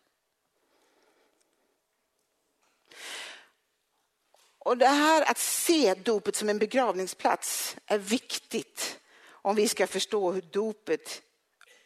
Och 4.59 4.79
det 4.79 4.87
här 4.87 5.31
att 5.31 5.39
se 5.39 5.95
dopet 5.95 6.37
som 6.37 6.49
en 6.49 6.59
begravningsplats 6.59 7.77
är 7.87 7.99
viktigt 7.99 9.01
om 9.27 9.57
vi 9.57 9.69
ska 9.69 9.87
förstå 9.87 10.33
hur 10.33 10.43
dopet, 10.43 11.23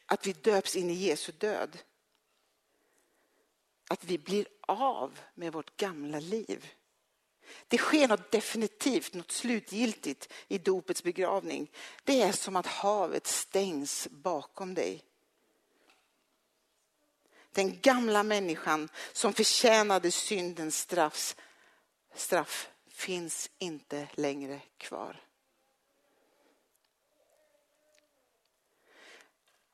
att 0.06 0.26
vi 0.26 0.32
döps 0.32 0.76
in 0.76 0.90
i 0.90 0.94
Jesu 0.94 1.32
död. 1.32 1.78
Att 3.88 4.04
vi 4.04 4.18
blir 4.18 4.46
av 4.60 5.20
med 5.34 5.52
vårt 5.52 5.76
gamla 5.76 6.20
liv. 6.20 6.72
Det 7.68 7.78
sker 7.78 8.08
något 8.08 8.30
definitivt, 8.30 9.14
något 9.14 9.32
slutgiltigt 9.32 10.32
i 10.48 10.58
dopets 10.58 11.02
begravning. 11.02 11.70
Det 12.04 12.22
är 12.22 12.32
som 12.32 12.56
att 12.56 12.66
havet 12.66 13.26
stängs 13.26 14.08
bakom 14.10 14.74
dig. 14.74 15.02
Den 17.52 17.80
gamla 17.80 18.22
människan 18.22 18.88
som 19.12 19.32
förtjänade 19.32 20.10
syndens 20.10 20.78
straff, 20.78 21.36
straff 22.14 22.68
finns 22.88 23.50
inte 23.58 24.08
längre 24.14 24.60
kvar. 24.76 25.22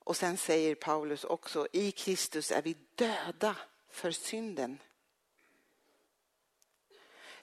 Och 0.05 0.17
sen 0.17 0.37
säger 0.37 0.75
Paulus 0.75 1.25
också, 1.25 1.69
i 1.73 1.91
Kristus 1.93 2.53
är 2.53 2.63
vi 2.63 2.77
döda 2.95 3.57
för 3.91 4.11
synden. 4.11 4.79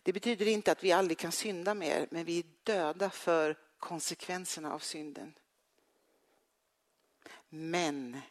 Det 0.09 0.13
betyder 0.13 0.47
inte 0.47 0.71
att 0.71 0.83
vi 0.83 0.91
aldrig 0.91 1.17
kan 1.17 1.31
synda 1.31 1.73
mer, 1.73 2.07
men 2.11 2.25
vi 2.25 2.39
är 2.39 2.43
döda 2.63 3.09
för 3.09 3.57
konsekvenserna 3.79 4.73
av 4.73 4.79
synden. 4.79 5.33
Men 7.49 8.21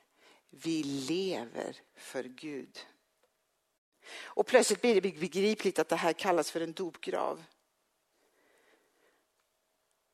vi 0.50 0.82
lever 0.82 1.76
för 1.94 2.24
Gud. 2.24 2.86
Och 4.22 4.46
plötsligt 4.46 4.80
blir 4.80 4.94
det 4.94 5.00
begripligt 5.00 5.78
att 5.78 5.88
det 5.88 5.96
här 5.96 6.12
kallas 6.12 6.50
för 6.50 6.60
en 6.60 6.72
dopgrav. 6.72 7.44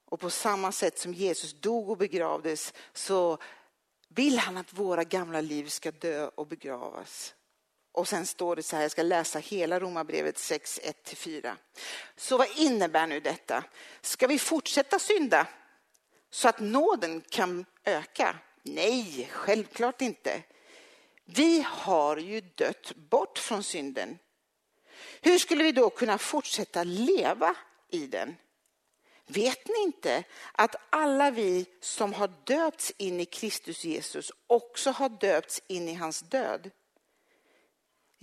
Och 0.04 0.20
på 0.20 0.30
samma 0.30 0.72
sätt 0.72 0.98
som 0.98 1.14
Jesus 1.14 1.52
dog 1.52 1.90
och 1.90 1.98
begravdes 1.98 2.74
så 2.92 3.38
vill 4.08 4.38
han 4.38 4.56
att 4.56 4.72
våra 4.72 5.04
gamla 5.04 5.40
liv 5.40 5.68
ska 5.68 5.90
dö 5.90 6.28
och 6.28 6.46
begravas. 6.46 7.34
Och 7.94 8.08
sen 8.08 8.26
står 8.26 8.56
det 8.56 8.62
så 8.62 8.76
här, 8.76 8.82
jag 8.82 8.90
ska 8.90 9.02
läsa 9.02 9.38
hela 9.38 9.80
Romarbrevet 9.80 10.38
6, 10.38 10.80
1-4. 11.04 11.56
Så 12.16 12.38
vad 12.38 12.48
innebär 12.56 13.06
nu 13.06 13.20
detta? 13.20 13.64
Ska 14.00 14.26
vi 14.26 14.38
fortsätta 14.38 14.98
synda 14.98 15.46
så 16.30 16.48
att 16.48 16.60
nåden 16.60 17.22
kan 17.30 17.64
öka? 17.84 18.38
Nej, 18.62 19.28
självklart 19.32 20.00
inte. 20.00 20.42
Vi 21.24 21.66
har 21.68 22.16
ju 22.16 22.40
dött 22.40 22.92
bort 22.96 23.38
från 23.38 23.62
synden. 23.62 24.18
Hur 25.20 25.38
skulle 25.38 25.64
vi 25.64 25.72
då 25.72 25.90
kunna 25.90 26.18
fortsätta 26.18 26.84
leva 26.84 27.56
i 27.90 28.06
den? 28.06 28.36
Vet 29.26 29.68
ni 29.68 29.82
inte 29.82 30.24
att 30.52 30.76
alla 30.90 31.30
vi 31.30 31.66
som 31.80 32.12
har 32.12 32.32
döpts 32.44 32.92
in 32.96 33.20
i 33.20 33.24
Kristus 33.24 33.84
Jesus 33.84 34.32
också 34.46 34.90
har 34.90 35.08
döpts 35.08 35.62
in 35.66 35.88
i 35.88 35.94
hans 35.94 36.20
död? 36.20 36.70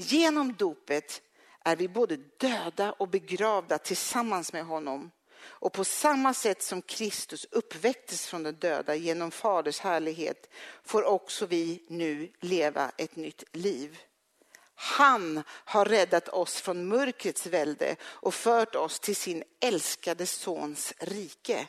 Genom 0.02 0.54
dopet 0.54 1.22
är 1.64 1.76
vi 1.76 1.88
både 1.88 2.18
döda 2.18 2.92
och 2.92 3.08
begravda 3.08 3.78
tillsammans 3.78 4.54
med 4.54 4.66
honom. 4.66 5.12
Och 5.44 5.74
på 5.74 5.84
samma 5.84 6.34
sätt 6.34 6.64
som 6.64 6.82
Kristus 6.82 7.48
uppväcktes 7.52 8.28
från 8.28 8.44
de 8.44 8.52
döda 8.52 8.96
genom 8.96 9.32
Faders 9.32 9.80
härlighet 9.80 10.50
får 10.84 11.04
också 11.04 11.46
vi 11.46 11.86
nu 11.88 12.32
leva 12.40 12.92
ett 12.98 13.16
nytt 13.16 13.44
liv. 13.52 14.00
Han 14.76 15.44
har 15.48 15.86
räddat 15.86 16.30
oss 16.30 16.62
från 16.62 16.88
mörkrets 16.88 17.46
välde 17.46 17.96
och 18.04 18.34
fört 18.34 18.76
oss 18.76 19.00
till 19.00 19.16
sin 19.16 19.44
älskade 19.60 20.26
sons 20.26 20.94
rike. 20.98 21.68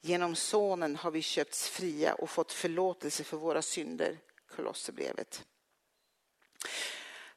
Genom 0.00 0.34
sonen 0.34 0.96
har 0.96 1.10
vi 1.10 1.22
köpts 1.22 1.68
fria 1.68 2.14
och 2.14 2.30
fått 2.30 2.52
förlåtelse 2.52 3.24
för 3.24 3.36
våra 3.36 3.62
synder. 3.62 4.18
Kolosserbrevet. 4.56 5.44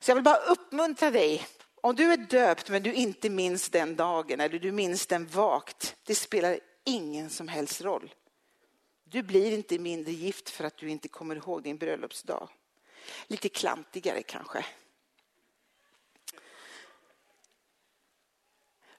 Så 0.04 0.12
jag 0.12 0.16
vill 0.16 0.24
bara 0.24 0.38
uppmuntra 0.38 1.12
dig. 1.12 1.48
Om 1.82 1.96
du 1.96 2.12
är 2.14 2.18
döpt 2.18 2.70
men 2.70 2.84
du 2.84 2.94
inte 2.94 3.30
minns 3.30 3.70
den 3.70 3.96
dagen 3.96 4.40
eller 4.40 4.60
du 4.60 4.72
minns 4.72 5.08
den 5.08 5.28
vagt, 5.28 5.96
det 6.04 6.16
spelar 6.16 6.60
ingen 6.86 7.30
som 7.30 7.48
helst 7.48 7.82
roll. 7.82 8.14
Du 9.04 9.24
blir 9.24 9.52
inte 9.52 9.80
mindre 9.80 10.12
gift 10.12 10.50
för 10.50 10.64
att 10.64 10.78
du 10.78 10.90
inte 10.90 11.08
kommer 11.08 11.36
ihåg 11.36 11.64
din 11.64 11.78
bröllopsdag. 11.78 12.50
Lite 13.28 13.50
klantigare 13.50 14.24
kanske. 14.24 14.66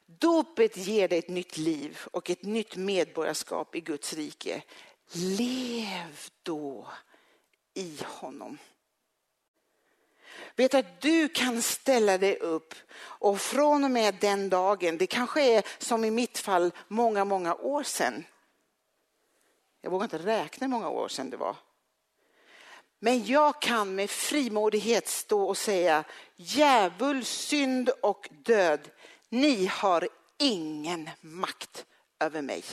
Dopet 0.06 0.76
ger 0.76 1.08
dig 1.08 1.18
ett 1.18 1.28
nytt 1.28 1.56
liv 1.56 1.98
och 2.10 2.30
ett 2.30 2.42
nytt 2.42 2.76
medborgarskap 2.76 3.74
i 3.74 3.80
Guds 3.80 4.12
rike. 4.12 4.62
Lev 5.12 6.28
då 6.42 6.88
i 7.74 7.98
honom. 8.04 8.58
Vet 10.56 10.74
att 10.74 11.00
du 11.00 11.28
kan 11.28 11.62
ställa 11.62 12.18
dig 12.18 12.36
upp 12.36 12.74
och 12.96 13.40
från 13.40 13.84
och 13.84 13.90
med 13.90 14.14
den 14.20 14.48
dagen, 14.48 14.98
det 14.98 15.06
kanske 15.06 15.42
är 15.42 15.62
som 15.78 16.04
i 16.04 16.10
mitt 16.10 16.38
fall 16.38 16.70
många, 16.88 17.24
många 17.24 17.54
år 17.54 17.82
sedan. 17.82 18.24
Jag 19.80 19.90
vågar 19.90 20.04
inte 20.04 20.18
räkna 20.18 20.64
hur 20.64 20.70
många 20.70 20.88
år 20.88 21.08
sedan 21.08 21.30
det 21.30 21.36
var. 21.36 21.56
Men 22.98 23.24
jag 23.24 23.62
kan 23.62 23.94
med 23.94 24.10
frimodighet 24.10 25.08
stå 25.08 25.42
och 25.42 25.56
säga 25.56 26.04
djävul, 26.36 27.24
synd 27.24 27.88
och 27.88 28.28
död, 28.30 28.90
ni 29.28 29.66
har 29.66 30.08
ingen 30.38 31.10
makt 31.20 31.86
över 32.20 32.42
mig. 32.42 32.64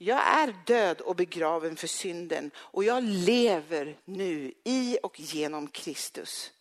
Jag 0.00 0.18
är 0.18 0.54
död 0.66 1.00
och 1.00 1.16
begraven 1.16 1.76
för 1.76 1.86
synden 1.86 2.50
och 2.56 2.84
jag 2.84 3.04
lever 3.04 3.98
nu 4.04 4.52
i 4.64 4.98
och 5.02 5.20
genom 5.20 5.68
Kristus. 5.68 6.52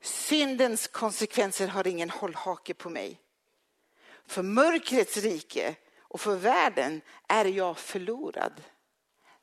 Syndens 0.00 0.86
konsekvenser 0.86 1.68
har 1.68 1.86
ingen 1.86 2.10
hållhake 2.10 2.74
på 2.74 2.90
mig. 2.90 3.20
För 4.26 4.42
mörkrets 4.42 5.16
rike 5.16 5.74
och 5.98 6.20
för 6.20 6.36
världen 6.36 7.00
är 7.28 7.44
jag 7.44 7.78
förlorad. 7.78 8.62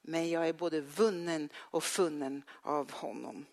Men 0.02 0.30
jag 0.30 0.48
är 0.48 0.54
både 0.54 0.82
vunnen 0.82 1.50
och 1.56 1.84
funnen 1.84 2.44
av 2.62 2.92
honom. 2.92 3.46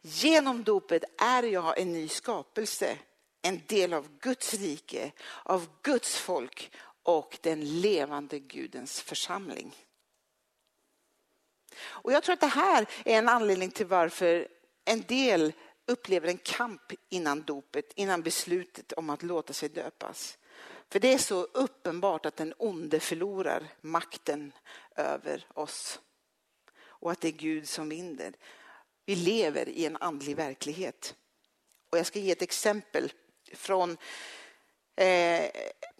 Genom 0.00 0.64
dopet 0.64 1.04
är 1.18 1.42
jag 1.42 1.78
en 1.78 1.92
ny 1.92 2.08
skapelse, 2.08 2.98
en 3.42 3.62
del 3.66 3.92
av 3.92 4.08
Guds 4.20 4.54
rike, 4.54 5.12
av 5.42 5.66
Guds 5.82 6.16
folk 6.16 6.70
och 7.08 7.38
den 7.40 7.80
levande 7.80 8.38
Gudens 8.38 9.00
församling. 9.00 9.76
Och 11.80 12.12
jag 12.12 12.22
tror 12.22 12.32
att 12.32 12.40
det 12.40 12.46
här 12.46 12.88
är 13.04 13.18
en 13.18 13.28
anledning 13.28 13.70
till 13.70 13.86
varför 13.86 14.48
en 14.84 15.02
del 15.02 15.52
upplever 15.86 16.28
en 16.28 16.38
kamp 16.38 16.92
innan 17.08 17.42
dopet, 17.42 17.92
innan 17.94 18.22
beslutet 18.22 18.92
om 18.92 19.10
att 19.10 19.22
låta 19.22 19.52
sig 19.52 19.68
döpas. 19.68 20.38
För 20.88 21.00
det 21.00 21.14
är 21.14 21.18
så 21.18 21.42
uppenbart 21.42 22.26
att 22.26 22.36
den 22.36 22.54
onde 22.58 23.00
förlorar 23.00 23.68
makten 23.80 24.52
över 24.96 25.46
oss. 25.54 26.00
Och 26.80 27.12
att 27.12 27.20
det 27.20 27.28
är 27.28 27.32
Gud 27.32 27.68
som 27.68 27.88
vinner. 27.88 28.34
Vi 29.04 29.16
lever 29.16 29.68
i 29.68 29.86
en 29.86 29.96
andlig 29.96 30.36
verklighet. 30.36 31.14
Och 31.90 31.98
jag 31.98 32.06
ska 32.06 32.18
ge 32.18 32.32
ett 32.32 32.42
exempel 32.42 33.12
från 33.54 33.96
Eh, 34.98 35.50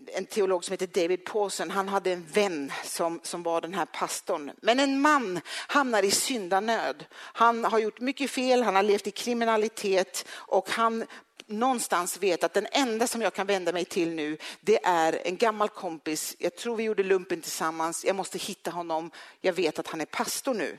en 0.07 0.27
teolog 0.27 0.65
som 0.65 0.73
heter 0.73 0.87
David 0.87 1.25
Pawson, 1.25 1.71
han 1.71 1.89
hade 1.89 2.13
en 2.13 2.27
vän 2.27 2.73
som, 2.85 3.21
som 3.23 3.43
var 3.43 3.61
den 3.61 3.75
här 3.75 3.85
pastorn. 3.85 4.53
Men 4.63 4.81
en 4.81 5.01
man 5.01 5.41
hamnar 5.69 6.03
i 6.03 6.11
syndanöd. 6.11 7.05
Han 7.15 7.65
har 7.65 7.79
gjort 7.79 8.01
mycket 8.01 8.31
fel, 8.31 8.63
han 8.63 8.77
har 8.77 8.83
levt 8.83 9.07
i 9.07 9.11
kriminalitet 9.11 10.29
och 10.31 10.71
han 10.71 11.05
någonstans 11.47 12.19
vet 12.19 12.45
att 12.45 12.55
den 12.55 12.67
enda 12.73 13.07
som 13.07 13.23
jag 13.23 13.35
kan 13.35 13.47
vända 13.47 13.73
mig 13.73 13.85
till 13.85 14.11
nu, 14.11 14.39
det 14.61 14.85
är 14.85 15.27
en 15.27 15.37
gammal 15.37 15.69
kompis. 15.69 16.37
Jag 16.39 16.57
tror 16.57 16.77
vi 16.77 16.83
gjorde 16.83 17.03
lumpen 17.03 17.41
tillsammans. 17.41 18.05
Jag 18.05 18.17
måste 18.17 18.39
hitta 18.39 18.71
honom. 18.71 19.11
Jag 19.41 19.53
vet 19.53 19.79
att 19.79 19.89
han 19.89 20.01
är 20.01 20.07
pastor 20.07 20.55
nu. 20.55 20.79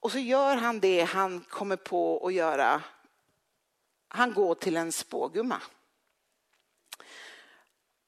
Och 0.00 0.12
så 0.12 0.18
gör 0.18 0.56
han 0.56 0.80
det 0.80 1.02
han 1.02 1.40
kommer 1.40 1.76
på 1.76 2.26
att 2.26 2.34
göra. 2.34 2.82
Han 4.08 4.34
går 4.34 4.54
till 4.54 4.76
en 4.76 4.92
spågumma 4.92 5.60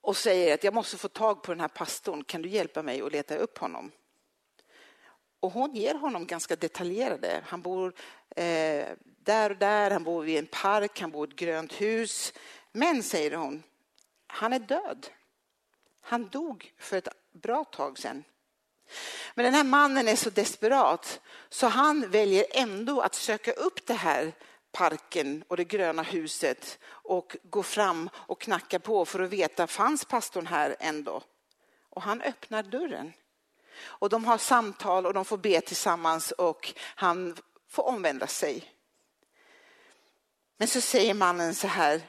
och 0.04 0.16
säger 0.16 0.54
att 0.54 0.64
jag 0.64 0.74
måste 0.74 0.96
få 0.96 1.08
tag 1.08 1.42
på 1.42 1.52
den 1.52 1.60
här 1.60 1.68
pastorn. 1.68 2.24
Kan 2.24 2.42
du 2.42 2.48
hjälpa 2.48 2.82
mig 2.82 3.02
att 3.02 3.12
leta 3.12 3.36
upp 3.36 3.58
honom? 3.58 3.92
Och 5.40 5.52
hon 5.52 5.74
ger 5.74 5.94
honom 5.94 6.26
ganska 6.26 6.56
detaljerade. 6.56 7.44
Han 7.46 7.62
bor 7.62 7.94
eh, 8.36 8.86
där 9.04 9.50
och 9.50 9.56
där, 9.56 9.90
han 9.90 10.04
bor 10.04 10.22
vid 10.22 10.38
en 10.38 10.46
park, 10.46 11.00
han 11.00 11.10
bor 11.10 11.28
i 11.28 11.30
ett 11.30 11.36
grönt 11.36 11.80
hus. 11.80 12.32
Men, 12.72 13.02
säger 13.02 13.36
hon, 13.36 13.62
han 14.26 14.52
är 14.52 14.58
död. 14.58 15.06
Han 16.00 16.28
dog 16.28 16.72
för 16.78 16.96
ett 16.96 17.08
bra 17.32 17.64
tag 17.64 17.98
sedan. 17.98 18.24
Men 19.34 19.44
den 19.44 19.54
här 19.54 19.64
mannen 19.64 20.08
är 20.08 20.16
så 20.16 20.30
desperat 20.30 21.20
så 21.48 21.66
han 21.66 22.10
väljer 22.10 22.44
ändå 22.50 23.00
att 23.00 23.14
söka 23.14 23.52
upp 23.52 23.86
det 23.86 23.94
här 23.94 24.32
parken 24.74 25.44
och 25.48 25.56
det 25.56 25.64
gröna 25.64 26.02
huset 26.02 26.78
och 26.86 27.36
gå 27.42 27.62
fram 27.62 28.10
och 28.14 28.40
knacka 28.40 28.78
på 28.78 29.04
för 29.04 29.20
att 29.20 29.30
veta, 29.30 29.66
fanns 29.66 30.04
pastorn 30.04 30.46
här 30.46 30.76
ändå? 30.80 31.22
Och 31.90 32.02
han 32.02 32.22
öppnar 32.22 32.62
dörren. 32.62 33.12
Och 33.76 34.08
de 34.08 34.24
har 34.24 34.38
samtal 34.38 35.06
och 35.06 35.14
de 35.14 35.24
får 35.24 35.38
be 35.38 35.60
tillsammans 35.60 36.30
och 36.30 36.72
han 36.78 37.36
får 37.68 37.82
omvända 37.82 38.26
sig. 38.26 38.72
Men 40.56 40.68
så 40.68 40.80
säger 40.80 41.14
mannen 41.14 41.54
så 41.54 41.66
här, 41.66 42.02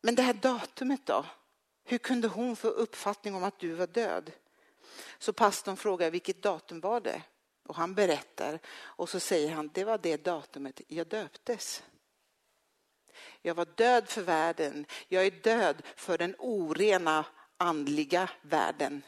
men 0.00 0.14
det 0.14 0.22
här 0.22 0.34
datumet 0.34 1.06
då? 1.06 1.24
Hur 1.84 1.98
kunde 1.98 2.28
hon 2.28 2.56
få 2.56 2.68
uppfattning 2.68 3.34
om 3.34 3.44
att 3.44 3.58
du 3.58 3.72
var 3.72 3.86
död? 3.86 4.32
Så 5.18 5.32
pastorn 5.32 5.76
frågar 5.76 6.10
vilket 6.10 6.42
datum 6.42 6.80
var 6.80 7.00
det? 7.00 7.22
Och 7.66 7.76
han 7.76 7.94
berättar 7.94 8.58
och 8.76 9.08
så 9.08 9.20
säger 9.20 9.50
han 9.50 9.70
det 9.74 9.84
var 9.84 9.98
det 9.98 10.24
datumet 10.24 10.80
jag 10.88 11.06
döptes. 11.06 11.82
Jag 13.42 13.54
var 13.54 13.66
död 13.74 14.08
för 14.08 14.22
världen. 14.22 14.86
Jag 15.08 15.26
är 15.26 15.30
död 15.30 15.82
för 15.96 16.18
den 16.18 16.34
orena 16.38 17.24
andliga 17.56 18.30
världen. 18.42 19.02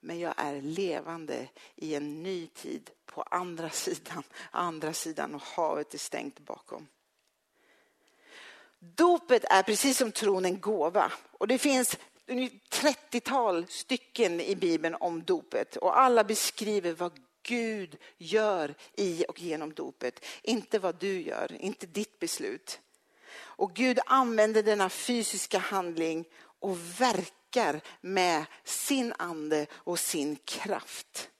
Men 0.00 0.18
jag 0.18 0.34
är 0.36 0.62
levande 0.62 1.48
i 1.74 1.94
en 1.94 2.22
ny 2.22 2.46
tid 2.46 2.90
på 3.06 3.22
andra 3.22 3.70
sidan, 3.84 4.22
andra 4.50 4.92
sidan 4.92 5.34
och 5.34 5.42
havet 5.42 5.94
är 5.94 5.98
stängt 5.98 6.38
bakom. 6.38 6.88
Dopet 8.78 9.44
är 9.44 9.62
precis 9.62 9.98
som 9.98 10.12
tron 10.12 10.44
en 10.44 10.60
gåva 10.60 11.12
och 11.32 11.48
det 11.48 11.58
finns 11.58 11.98
30-tal 12.26 13.66
stycken 13.68 14.40
i 14.40 14.56
Bibeln 14.56 14.94
om 14.94 15.22
dopet 15.22 15.76
och 15.76 15.98
alla 15.98 16.24
beskriver 16.24 16.92
vad 16.92 17.12
Gud 17.42 17.96
gör 18.18 18.74
i 18.96 19.24
och 19.28 19.40
genom 19.40 19.74
dopet. 19.74 20.24
Inte 20.42 20.78
vad 20.78 20.98
du 20.98 21.20
gör, 21.20 21.52
inte 21.52 21.86
ditt 21.86 22.18
beslut. 22.18 22.80
Och 23.34 23.74
Gud 23.74 23.98
använder 24.06 24.62
denna 24.62 24.88
fysiska 24.88 25.58
handling 25.58 26.24
och 26.60 27.00
verkar 27.00 27.80
med 28.00 28.44
sin 28.64 29.14
ande 29.18 29.66
och 29.72 29.98
sin 29.98 30.36
kraft. 30.36 31.30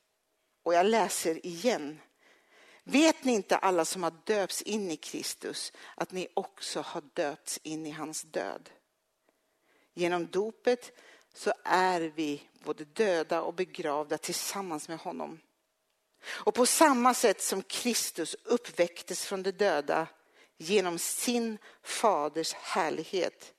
Och 0.63 0.75
jag 0.75 0.87
läser 0.87 1.47
igen. 1.47 2.01
Vet 2.85 3.25
ni 3.25 3.33
inte 3.33 3.57
alla 3.57 3.85
som 3.85 4.03
har 4.03 4.15
döpts 4.25 4.63
in 4.63 4.91
i 4.91 4.97
Kristus 4.97 5.73
att 5.95 6.13
ni 6.13 6.29
också 6.35 6.81
har 6.81 7.03
döpts 7.15 7.61
in 7.63 7.87
i 7.87 7.91
hans 7.91 8.23
död? 8.23 8.71
Genom 9.95 10.27
dopet 10.27 10.93
så 11.35 11.53
är 11.65 12.01
vi 12.01 12.43
både 12.65 12.85
döda 12.85 13.43
och 13.43 13.55
begravda 13.55 14.19
tillsammans 14.19 14.89
med 14.89 14.99
honom. 14.99 15.41
Och 16.25 16.55
på 16.55 16.67
samma 16.67 17.15
sätt 17.15 17.43
som 17.43 17.63
Kristus 17.63 18.37
uppväcktes 18.45 19.25
från 19.25 19.43
de 19.43 19.53
döda 19.53 20.07
genom 20.57 20.99
sin 20.99 21.59
faders 21.83 22.53
härlighet 22.53 23.55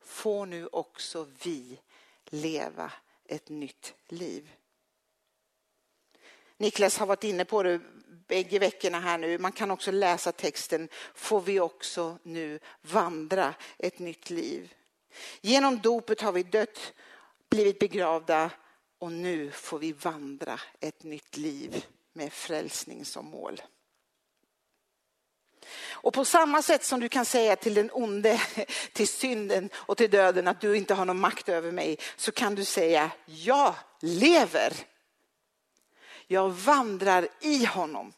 får 0.00 0.46
nu 0.46 0.66
också 0.66 1.28
vi 1.42 1.80
leva 2.24 2.92
ett 3.28 3.48
nytt 3.48 3.94
liv. 4.08 4.50
Niklas 6.56 6.98
har 6.98 7.06
varit 7.06 7.24
inne 7.24 7.44
på 7.44 7.62
det 7.62 7.80
bägge 8.26 8.58
veckorna 8.58 9.00
här 9.00 9.18
nu. 9.18 9.38
Man 9.38 9.52
kan 9.52 9.70
också 9.70 9.90
läsa 9.90 10.32
texten, 10.32 10.88
får 11.14 11.40
vi 11.40 11.60
också 11.60 12.18
nu 12.22 12.60
vandra 12.82 13.54
ett 13.78 13.98
nytt 13.98 14.30
liv. 14.30 14.74
Genom 15.40 15.80
dopet 15.80 16.20
har 16.20 16.32
vi 16.32 16.42
dött, 16.42 16.92
blivit 17.50 17.78
begravda 17.78 18.50
och 18.98 19.12
nu 19.12 19.50
får 19.50 19.78
vi 19.78 19.92
vandra 19.92 20.60
ett 20.80 21.02
nytt 21.02 21.36
liv 21.36 21.84
med 22.12 22.32
frälsning 22.32 23.04
som 23.04 23.26
mål. 23.26 23.62
Och 25.88 26.14
på 26.14 26.24
samma 26.24 26.62
sätt 26.62 26.84
som 26.84 27.00
du 27.00 27.08
kan 27.08 27.24
säga 27.24 27.56
till 27.56 27.74
den 27.74 27.90
onde, 27.92 28.40
till 28.92 29.08
synden 29.08 29.70
och 29.74 29.96
till 29.96 30.10
döden 30.10 30.48
att 30.48 30.60
du 30.60 30.76
inte 30.76 30.94
har 30.94 31.04
någon 31.04 31.20
makt 31.20 31.48
över 31.48 31.72
mig, 31.72 31.98
så 32.16 32.32
kan 32.32 32.54
du 32.54 32.64
säga 32.64 33.10
jag 33.24 33.74
lever. 34.00 34.72
Jag 36.26 36.50
vandrar 36.50 37.28
i 37.40 37.64
honom. 37.64 38.12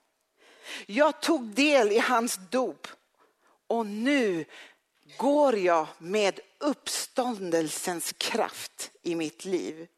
Jag 0.87 1.21
tog 1.21 1.45
del 1.45 1.93
i 1.93 1.99
hans 1.99 2.39
dop 2.51 2.87
och 3.67 3.87
nu 3.87 4.45
går 5.17 5.57
jag 5.57 5.87
med 5.99 6.41
uppståndelsens 6.59 8.15
kraft 8.19 8.91
i 9.03 9.15
mitt 9.15 9.45
liv. 9.45 9.89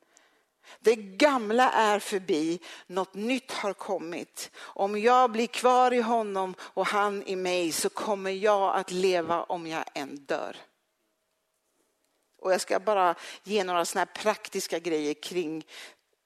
Det 0.80 0.96
gamla 0.96 1.70
är 1.70 1.98
förbi, 1.98 2.60
något 2.86 3.14
nytt 3.14 3.52
har 3.52 3.72
kommit. 3.72 4.50
Om 4.56 5.00
jag 5.00 5.30
blir 5.30 5.46
kvar 5.46 5.92
i 5.92 6.00
honom 6.00 6.54
och 6.60 6.86
han 6.86 7.22
i 7.22 7.36
mig 7.36 7.72
så 7.72 7.88
kommer 7.88 8.30
jag 8.30 8.76
att 8.76 8.90
leva 8.90 9.42
om 9.42 9.66
jag 9.66 9.84
än 9.94 10.16
dör. 10.16 10.56
Och 12.38 12.52
jag 12.52 12.60
ska 12.60 12.80
bara 12.80 13.14
ge 13.44 13.64
några 13.64 13.84
såna 13.84 14.06
praktiska 14.06 14.78
grejer 14.78 15.14
kring 15.14 15.66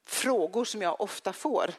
frågor 0.06 0.64
som 0.64 0.82
jag 0.82 1.00
ofta 1.00 1.32
får. 1.32 1.74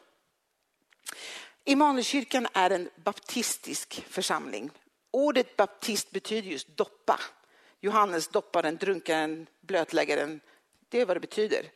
Immanuelskyrkan 1.64 2.46
är 2.52 2.70
en 2.70 2.90
baptistisk 2.96 4.04
församling. 4.08 4.70
Ordet 5.16 5.56
baptist 5.56 6.10
betyder 6.10 6.50
just 6.50 6.76
doppa. 6.76 7.20
Johannes 7.80 8.28
dopparen, 8.28 8.76
drunkaren, 8.76 9.46
blötläggaren. 9.60 10.40
Det 10.88 11.00
är 11.00 11.06
vad 11.06 11.16
det 11.16 11.20
betyder. 11.20 11.70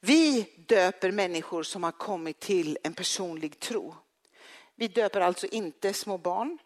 Vi 0.00 0.48
döper 0.68 1.10
människor 1.10 1.62
som 1.62 1.82
har 1.82 1.92
kommit 1.92 2.40
till 2.40 2.78
en 2.82 2.94
personlig 2.94 3.60
tro. 3.60 3.94
Vi 4.74 4.88
döper 4.88 5.20
alltså 5.20 5.46
inte 5.46 5.92
små 5.92 6.18
barn. 6.18 6.58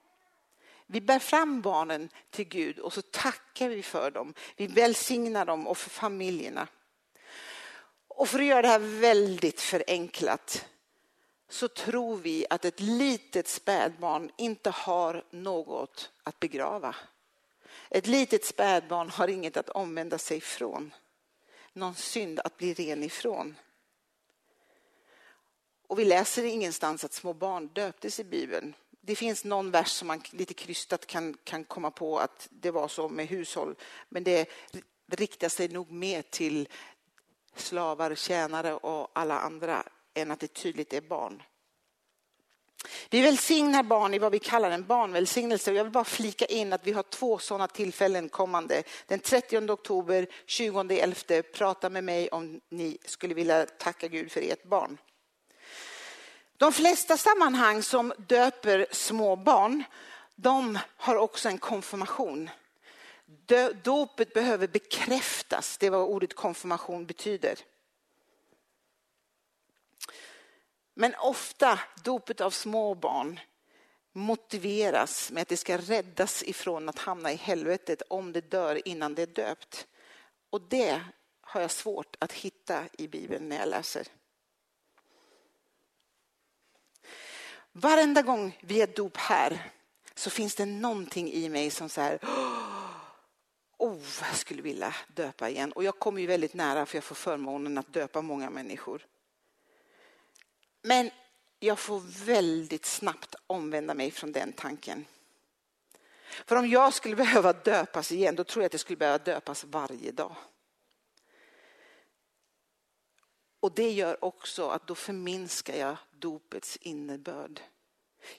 Vi 0.87 1.00
bär 1.00 1.18
fram 1.18 1.61
barnen 1.61 2.09
till 2.31 2.48
Gud 2.48 2.79
och 2.79 2.92
så 2.92 3.03
tackar 3.03 3.68
vi 3.68 3.83
för 3.83 4.11
dem. 4.11 4.35
Vi 4.57 4.66
välsignar 4.66 5.44
dem 5.44 5.66
och 5.66 5.79
för 5.79 5.90
familjerna. 5.90 6.68
Och 8.09 8.29
för 8.29 8.38
att 8.38 8.44
göra 8.44 8.62
det 8.62 8.68
här 8.68 9.00
väldigt 9.00 9.61
förenklat 9.61 10.66
så 11.51 11.69
tror 11.69 12.17
vi 12.17 12.47
att 12.51 12.65
ett 12.65 12.81
litet 12.81 13.49
spädbarn 13.49 14.31
inte 14.37 14.71
har 14.71 15.25
något 15.31 16.11
att 16.23 16.41
begrava. 16.41 16.97
Ett 17.91 18.07
litet 18.07 18.45
spädbarn 18.45 19.11
har 19.11 19.29
inget 19.29 19.57
att 19.57 19.69
omvända 19.69 20.19
sig 20.19 20.41
från 20.41 20.95
någon 21.73 21.95
synd 21.95 22.41
att 22.45 22.57
bli 22.57 22.75
ren 22.75 23.03
ifrån. 23.03 23.57
Och 25.87 25.99
vi 25.99 26.05
läser 26.05 26.45
ingenstans 26.45 27.05
att 27.05 27.13
små 27.13 27.33
barn 27.33 27.71
döptes 27.73 28.21
i 28.21 28.25
Bibeln. 28.25 28.75
Det 29.01 29.17
finns 29.17 29.45
någon 29.45 29.71
vers 29.71 29.89
som 29.89 30.09
man 30.09 30.23
lite 30.31 30.55
krystat 30.55 31.07
kan, 31.07 31.37
kan 31.45 31.65
komma 31.65 31.91
på 31.91 32.19
att 32.19 32.49
det 32.51 32.71
var 32.71 32.89
så 32.89 33.09
med 33.09 33.29
hushåll. 33.29 33.75
Men 34.09 34.25
det 34.25 34.51
riktar 35.07 35.49
sig 35.49 35.69
nog 35.69 35.91
mer 35.91 36.23
till 36.23 36.69
slavar, 37.55 38.15
tjänare 38.15 38.75
och 38.75 39.11
alla 39.13 39.41
andra 39.41 39.85
än 40.14 40.31
att 40.31 40.40
det 40.40 40.55
tydligt 40.55 40.92
är 40.92 41.01
barn. 41.01 41.42
Vi 43.11 43.20
välsignar 43.20 43.83
barn 43.83 44.14
i 44.14 44.18
vad 44.18 44.33
vi 44.33 44.38
kallar 44.38 44.70
en 44.70 44.87
barnvälsignelse. 44.87 45.73
Jag 45.73 45.85
vill 45.85 45.92
bara 45.92 46.05
flika 46.05 46.44
in 46.44 46.73
att 46.73 46.87
vi 46.87 46.92
har 46.92 47.03
två 47.03 47.38
sådana 47.38 47.68
tillfällen 47.68 48.29
kommande. 48.29 48.83
Den 49.07 49.20
30 49.20 49.70
oktober, 49.70 50.27
20 50.46 51.01
11, 51.01 51.42
prata 51.55 51.90
med 51.90 52.05
mig 52.05 52.29
om 52.29 52.61
ni 52.68 52.99
skulle 53.05 53.35
vilja 53.35 53.66
tacka 53.66 54.09
Gud 54.09 54.33
för 54.33 54.40
ert 54.40 54.64
barn. 54.64 54.99
De 56.57 56.73
flesta 56.73 57.16
sammanhang 57.16 57.83
som 57.83 58.12
döper 58.18 58.87
små 58.90 59.37
barn, 59.37 59.85
de 60.37 60.79
har 60.96 61.16
också 61.16 61.49
en 61.49 61.59
konfirmation. 61.59 62.51
Dopet 63.83 64.33
behöver 64.35 64.66
bekräftas, 64.66 65.79
det 65.79 65.87
är 65.87 65.90
vad 65.90 66.01
ordet 66.01 66.35
konfirmation 66.35 67.07
betyder. 67.07 67.59
Men 71.01 71.15
ofta 71.15 71.81
dopet 72.05 72.41
av 72.41 72.51
små 72.51 72.95
barn 72.95 73.41
motiveras 74.13 75.31
med 75.31 75.43
att 75.43 75.49
det 75.49 75.57
ska 75.57 75.79
räddas 75.79 76.43
ifrån 76.43 76.89
att 76.89 76.99
hamna 76.99 77.33
i 77.33 77.37
helvetet 77.37 78.03
om 78.09 78.33
det 78.33 78.51
dör 78.51 78.89
innan 78.89 79.15
det 79.15 79.23
är 79.23 79.27
döpt. 79.27 79.87
Och 80.51 80.61
det 80.61 81.01
har 81.41 81.61
jag 81.61 81.71
svårt 81.71 82.17
att 82.19 82.33
hitta 82.33 82.85
i 82.99 83.09
Bibeln 83.09 83.49
när 83.49 83.59
jag 83.59 83.69
läser. 83.69 84.07
Varenda 87.73 88.23
gång 88.23 88.59
vi 88.61 88.83
är 88.83 88.87
dop 88.87 89.17
här 89.17 89.71
så 90.15 90.31
finns 90.31 90.55
det 90.55 90.67
någonting 90.67 91.33
i 91.33 91.49
mig 91.49 91.71
som 91.71 91.89
säger 91.89 92.19
oh, 93.79 93.99
jag 94.21 94.37
skulle 94.37 94.63
vilja 94.63 94.95
döpa 95.09 95.51
igen. 95.51 95.73
Och 95.73 95.85
jag 95.85 95.99
kommer 95.99 96.21
ju 96.21 96.27
väldigt 96.27 96.55
nära 96.55 96.87
för 96.87 96.97
jag 96.97 97.05
får 97.05 97.15
förmånen 97.15 97.79
att 97.79 97.93
döpa 97.93 98.23
många 98.23 98.51
människor. 98.51 99.07
Men 100.83 101.11
jag 101.59 101.79
får 101.79 102.01
väldigt 102.25 102.85
snabbt 102.85 103.35
omvända 103.47 103.95
mig 103.95 104.11
från 104.11 104.33
den 104.33 104.53
tanken. 104.53 105.07
För 106.47 106.57
om 106.57 106.69
jag 106.69 106.95
skulle 106.95 107.16
behöva 107.25 107.53
döpas 107.53 108.12
igen, 108.12 108.37
då 108.37 108.45
tror 108.45 108.62
jag 108.62 108.66
att 108.66 108.75
jag 108.75 108.81
skulle 108.81 108.97
behöva 108.97 109.19
döpas 109.19 109.64
varje 109.64 110.12
dag. 110.12 110.37
Och 113.61 113.74
det 113.74 113.91
gör 113.91 114.24
också 114.24 114.68
att 114.68 114.87
då 114.87 114.95
förminskar 114.95 115.76
jag 115.76 115.97
dopets 116.11 116.76
innebörd. 116.76 117.61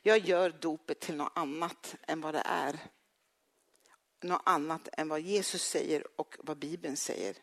Jag 0.02 0.18
gör 0.18 0.50
dopet 0.50 1.00
till 1.00 1.16
något 1.16 1.32
annat 1.36 1.96
än 2.02 2.22
vad 2.22 2.34
det 2.34 2.44
är. 2.46 2.80
Något 4.22 4.42
annat 4.46 4.90
än 4.92 5.10
vad 5.10 5.22
Jesus 5.22 5.64
säger 5.64 6.04
och 6.16 6.38
vad 6.40 6.58
Bibeln 6.58 6.98
säger. 6.98 7.36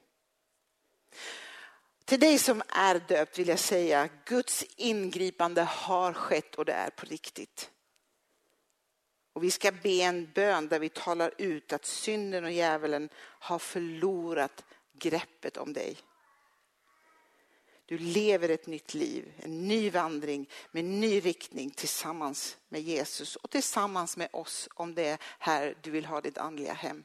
Till 2.08 2.20
dig 2.20 2.38
som 2.38 2.62
är 2.68 3.00
döpt 3.08 3.38
vill 3.38 3.48
jag 3.48 3.58
säga, 3.58 4.08
Guds 4.24 4.64
ingripande 4.76 5.62
har 5.62 6.12
skett 6.12 6.54
och 6.54 6.64
det 6.64 6.72
är 6.72 6.90
på 6.90 7.06
riktigt. 7.06 7.70
Och 9.32 9.44
vi 9.44 9.50
ska 9.50 9.72
be 9.72 10.02
en 10.02 10.32
bön 10.34 10.68
där 10.68 10.78
vi 10.78 10.88
talar 10.88 11.34
ut 11.38 11.72
att 11.72 11.84
synden 11.84 12.44
och 12.44 12.52
djävulen 12.52 13.08
har 13.16 13.58
förlorat 13.58 14.64
greppet 14.92 15.56
om 15.56 15.72
dig. 15.72 15.96
Du 17.86 17.98
lever 17.98 18.48
ett 18.48 18.66
nytt 18.66 18.94
liv, 18.94 19.32
en 19.36 19.68
ny 19.68 19.90
vandring 19.90 20.48
med 20.70 20.84
en 20.84 21.00
ny 21.00 21.20
riktning 21.20 21.70
tillsammans 21.70 22.56
med 22.68 22.80
Jesus 22.80 23.36
och 23.36 23.50
tillsammans 23.50 24.16
med 24.16 24.28
oss 24.32 24.68
om 24.74 24.94
det 24.94 25.08
är 25.08 25.18
här 25.38 25.78
du 25.82 25.90
vill 25.90 26.06
ha 26.06 26.20
ditt 26.20 26.38
andliga 26.38 26.72
hem. 26.72 27.04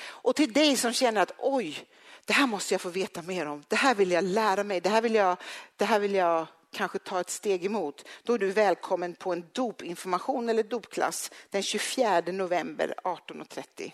Och 0.00 0.36
till 0.36 0.52
dig 0.52 0.76
som 0.76 0.92
känner 0.92 1.20
att 1.20 1.34
oj, 1.38 1.88
det 2.28 2.34
här 2.34 2.46
måste 2.46 2.74
jag 2.74 2.80
få 2.80 2.88
veta 2.88 3.22
mer 3.22 3.46
om. 3.46 3.64
Det 3.68 3.76
här 3.76 3.94
vill 3.94 4.10
jag 4.10 4.24
lära 4.24 4.64
mig. 4.64 4.80
Det 4.80 4.88
här 4.88 5.02
vill 5.02 5.14
jag, 5.14 5.36
det 5.76 5.84
här 5.84 6.00
vill 6.00 6.14
jag 6.14 6.46
kanske 6.72 6.98
ta 6.98 7.20
ett 7.20 7.30
steg 7.30 7.64
emot. 7.64 8.08
Då 8.22 8.34
är 8.34 8.38
du 8.38 8.50
välkommen 8.50 9.14
på 9.14 9.32
en 9.32 9.46
dopinformation 9.52 10.48
eller 10.48 10.62
dopklass 10.62 11.30
den 11.50 11.62
24 11.62 12.20
november 12.20 12.94
18.30. 13.04 13.92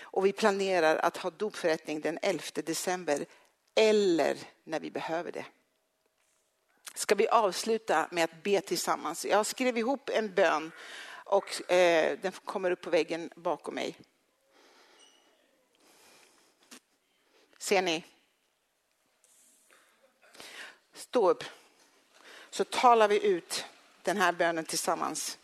Och 0.00 0.26
vi 0.26 0.32
planerar 0.32 0.96
att 0.96 1.16
ha 1.16 1.30
dopförrättning 1.30 2.00
den 2.00 2.18
11 2.22 2.42
december 2.54 3.26
eller 3.74 4.36
när 4.64 4.80
vi 4.80 4.90
behöver 4.90 5.32
det. 5.32 5.44
Ska 6.94 7.14
vi 7.14 7.28
avsluta 7.28 8.08
med 8.10 8.24
att 8.24 8.42
be 8.42 8.60
tillsammans? 8.60 9.24
Jag 9.24 9.46
skrev 9.46 9.78
ihop 9.78 10.10
en 10.12 10.34
bön 10.34 10.72
och 11.24 11.72
eh, 11.72 12.18
den 12.22 12.32
kommer 12.32 12.70
upp 12.70 12.80
på 12.80 12.90
väggen 12.90 13.30
bakom 13.36 13.74
mig. 13.74 13.96
Ser 17.66 17.82
ni? 17.82 18.04
Stå 20.92 21.30
upp. 21.30 21.44
Så 22.50 22.64
talar 22.64 23.08
vi 23.08 23.26
ut 23.26 23.64
den 24.02 24.16
här 24.16 24.32
bönen 24.32 24.64
tillsammans. 24.64 25.38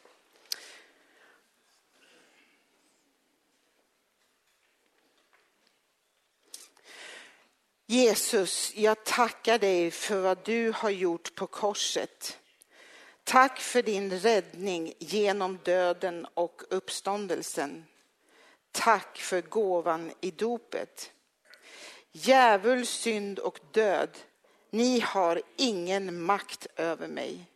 Jesus, 7.87 8.77
jag 8.77 9.05
tackar 9.05 9.59
dig 9.59 9.91
för 9.91 10.21
vad 10.21 10.45
du 10.45 10.73
har 10.77 10.91
gjort 10.91 11.35
på 11.35 11.47
korset. 11.47 12.39
Tack 13.25 13.61
för 13.61 13.83
din 13.83 14.19
räddning 14.19 14.95
genom 14.99 15.59
döden 15.63 16.27
och 16.35 16.63
uppståndelsen. 16.71 17.85
Tack 18.73 19.19
för 19.19 19.41
gåvan 19.41 20.13
i 20.21 20.31
dopet. 20.31 21.12
Djävul, 22.13 22.87
synd 22.87 23.39
och 23.39 23.61
död, 23.73 24.19
ni 24.71 25.01
har 25.01 25.43
ingen 25.57 26.23
makt 26.23 26.67
över 26.77 27.09
mig. 27.09 27.47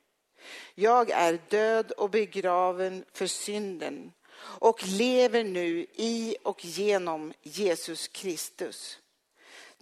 Jag 0.75 1.11
är 1.11 1.39
död 1.49 1.93
och 1.93 2.11
begraven 2.11 3.05
för 3.13 3.27
synden 3.27 4.13
och 4.39 4.87
lever 4.87 5.45
nu 5.45 5.87
i 5.95 6.37
och 6.43 6.65
genom 6.65 7.33
Jesus 7.43 8.09
Kristus. 8.09 8.99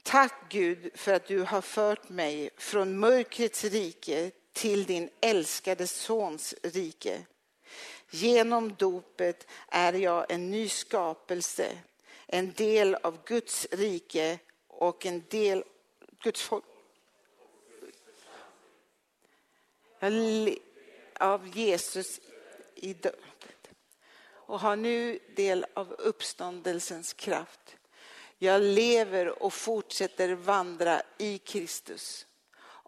Tack 0.03 0.35
Gud 0.49 0.91
för 0.95 1.13
att 1.13 1.27
du 1.27 1.41
har 1.41 1.61
fört 1.61 2.09
mig 2.09 2.51
från 2.57 2.99
mörkrets 2.99 3.65
rike 3.65 4.31
till 4.53 4.85
din 4.85 5.11
älskade 5.21 5.87
sons 5.87 6.55
rike. 6.63 7.23
Genom 8.11 8.75
dopet 8.75 9.47
är 9.69 9.93
jag 9.93 10.31
en 10.31 10.51
ny 10.51 10.69
skapelse, 10.69 11.79
en 12.27 12.53
del 12.53 12.95
av 12.95 13.19
Guds 13.25 13.67
rike 13.71 14.39
och 14.89 15.07
en 15.07 15.25
del 15.29 15.65
Guds 16.23 16.43
folk. 16.43 16.65
Av 21.21 21.49
Jesus 21.49 22.21
i 22.75 22.95
dödet 22.95 23.71
och 24.47 24.61
har 24.61 24.77
nu 24.77 25.19
del 25.37 25.67
av 25.75 25.93
uppståndelsens 25.93 27.13
kraft. 27.13 27.77
Jag 28.39 28.63
lever 28.63 29.43
och 29.43 29.53
fortsätter 29.53 30.35
vandra 30.35 31.03
i 31.19 31.39
Kristus. 31.39 32.27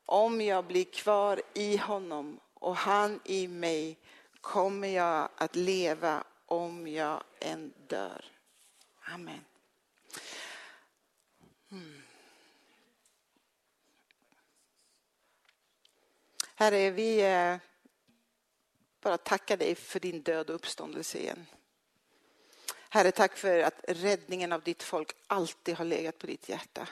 Om 0.07 0.41
jag 0.41 0.65
blir 0.65 0.85
kvar 0.85 1.43
i 1.55 1.77
honom 1.77 2.41
och 2.55 2.77
han 2.77 3.21
i 3.25 3.49
mig 3.49 3.99
kommer 4.41 4.89
jag 4.89 5.29
att 5.37 5.57
leva 5.57 6.25
om 6.47 6.89
jag 6.89 7.23
än 7.41 7.73
dör. 7.87 8.25
Amen. 9.01 9.56
Herre, 16.59 16.91
vi 16.91 17.21
eh, 17.21 17.57
bara 19.01 19.19
tackar 19.19 19.57
dig 19.57 19.75
för 19.75 20.01
din 20.01 20.23
död 20.23 20.51
och 20.51 20.57
uppståndelse 20.57 21.19
igen. 21.19 21.47
Herre, 22.89 23.13
tack 23.13 23.37
för 23.37 23.59
att 23.59 23.85
räddningen 23.89 24.53
av 24.53 24.63
ditt 24.63 24.83
folk 24.83 25.13
alltid 25.27 25.75
har 25.75 25.85
legat 25.85 26.19
på 26.19 26.27
ditt 26.27 26.49
hjärta. 26.49 26.89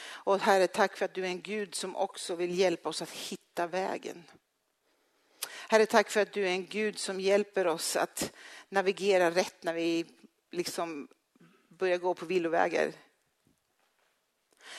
Och 0.00 0.38
Herre, 0.38 0.66
tack 0.66 0.96
för 0.96 1.04
att 1.04 1.14
du 1.14 1.24
är 1.24 1.28
en 1.28 1.42
Gud 1.42 1.74
som 1.74 1.96
också 1.96 2.34
vill 2.34 2.58
hjälpa 2.58 2.88
oss 2.88 3.02
att 3.02 3.10
hitta 3.10 3.66
vägen. 3.66 4.24
Herre, 5.68 5.86
tack 5.86 6.10
för 6.10 6.20
att 6.20 6.32
du 6.32 6.42
är 6.42 6.50
en 6.50 6.66
Gud 6.66 6.98
som 6.98 7.20
hjälper 7.20 7.66
oss 7.66 7.96
att 7.96 8.32
navigera 8.68 9.30
rätt 9.30 9.62
när 9.62 9.74
vi 9.74 10.06
liksom 10.50 11.08
börjar 11.68 11.98
gå 11.98 12.14
på 12.14 12.26
villovägar. 12.26 12.92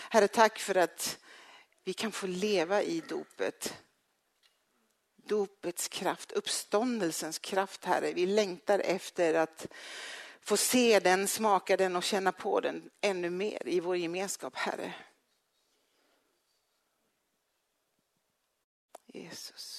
Herre, 0.09 0.27
tack 0.27 0.59
för 0.59 0.75
att 0.75 1.19
vi 1.83 1.93
kan 1.93 2.11
få 2.11 2.27
leva 2.27 2.83
i 2.83 2.99
dopet. 2.99 3.75
Dopets 5.29 5.87
kraft, 5.87 6.31
uppståndelsens 6.31 7.39
kraft, 7.39 7.85
Herre. 7.85 8.13
Vi 8.13 8.25
längtar 8.25 8.79
efter 8.79 9.33
att 9.33 9.67
få 10.41 10.57
se 10.57 10.99
den, 10.99 11.27
smaka 11.27 11.77
den 11.77 11.95
och 11.95 12.03
känna 12.03 12.31
på 12.31 12.59
den 12.59 12.89
ännu 13.01 13.29
mer 13.29 13.67
i 13.67 13.79
vår 13.79 13.97
gemenskap, 13.97 14.55
Herre. 14.55 14.93
Jesus. 19.05 19.78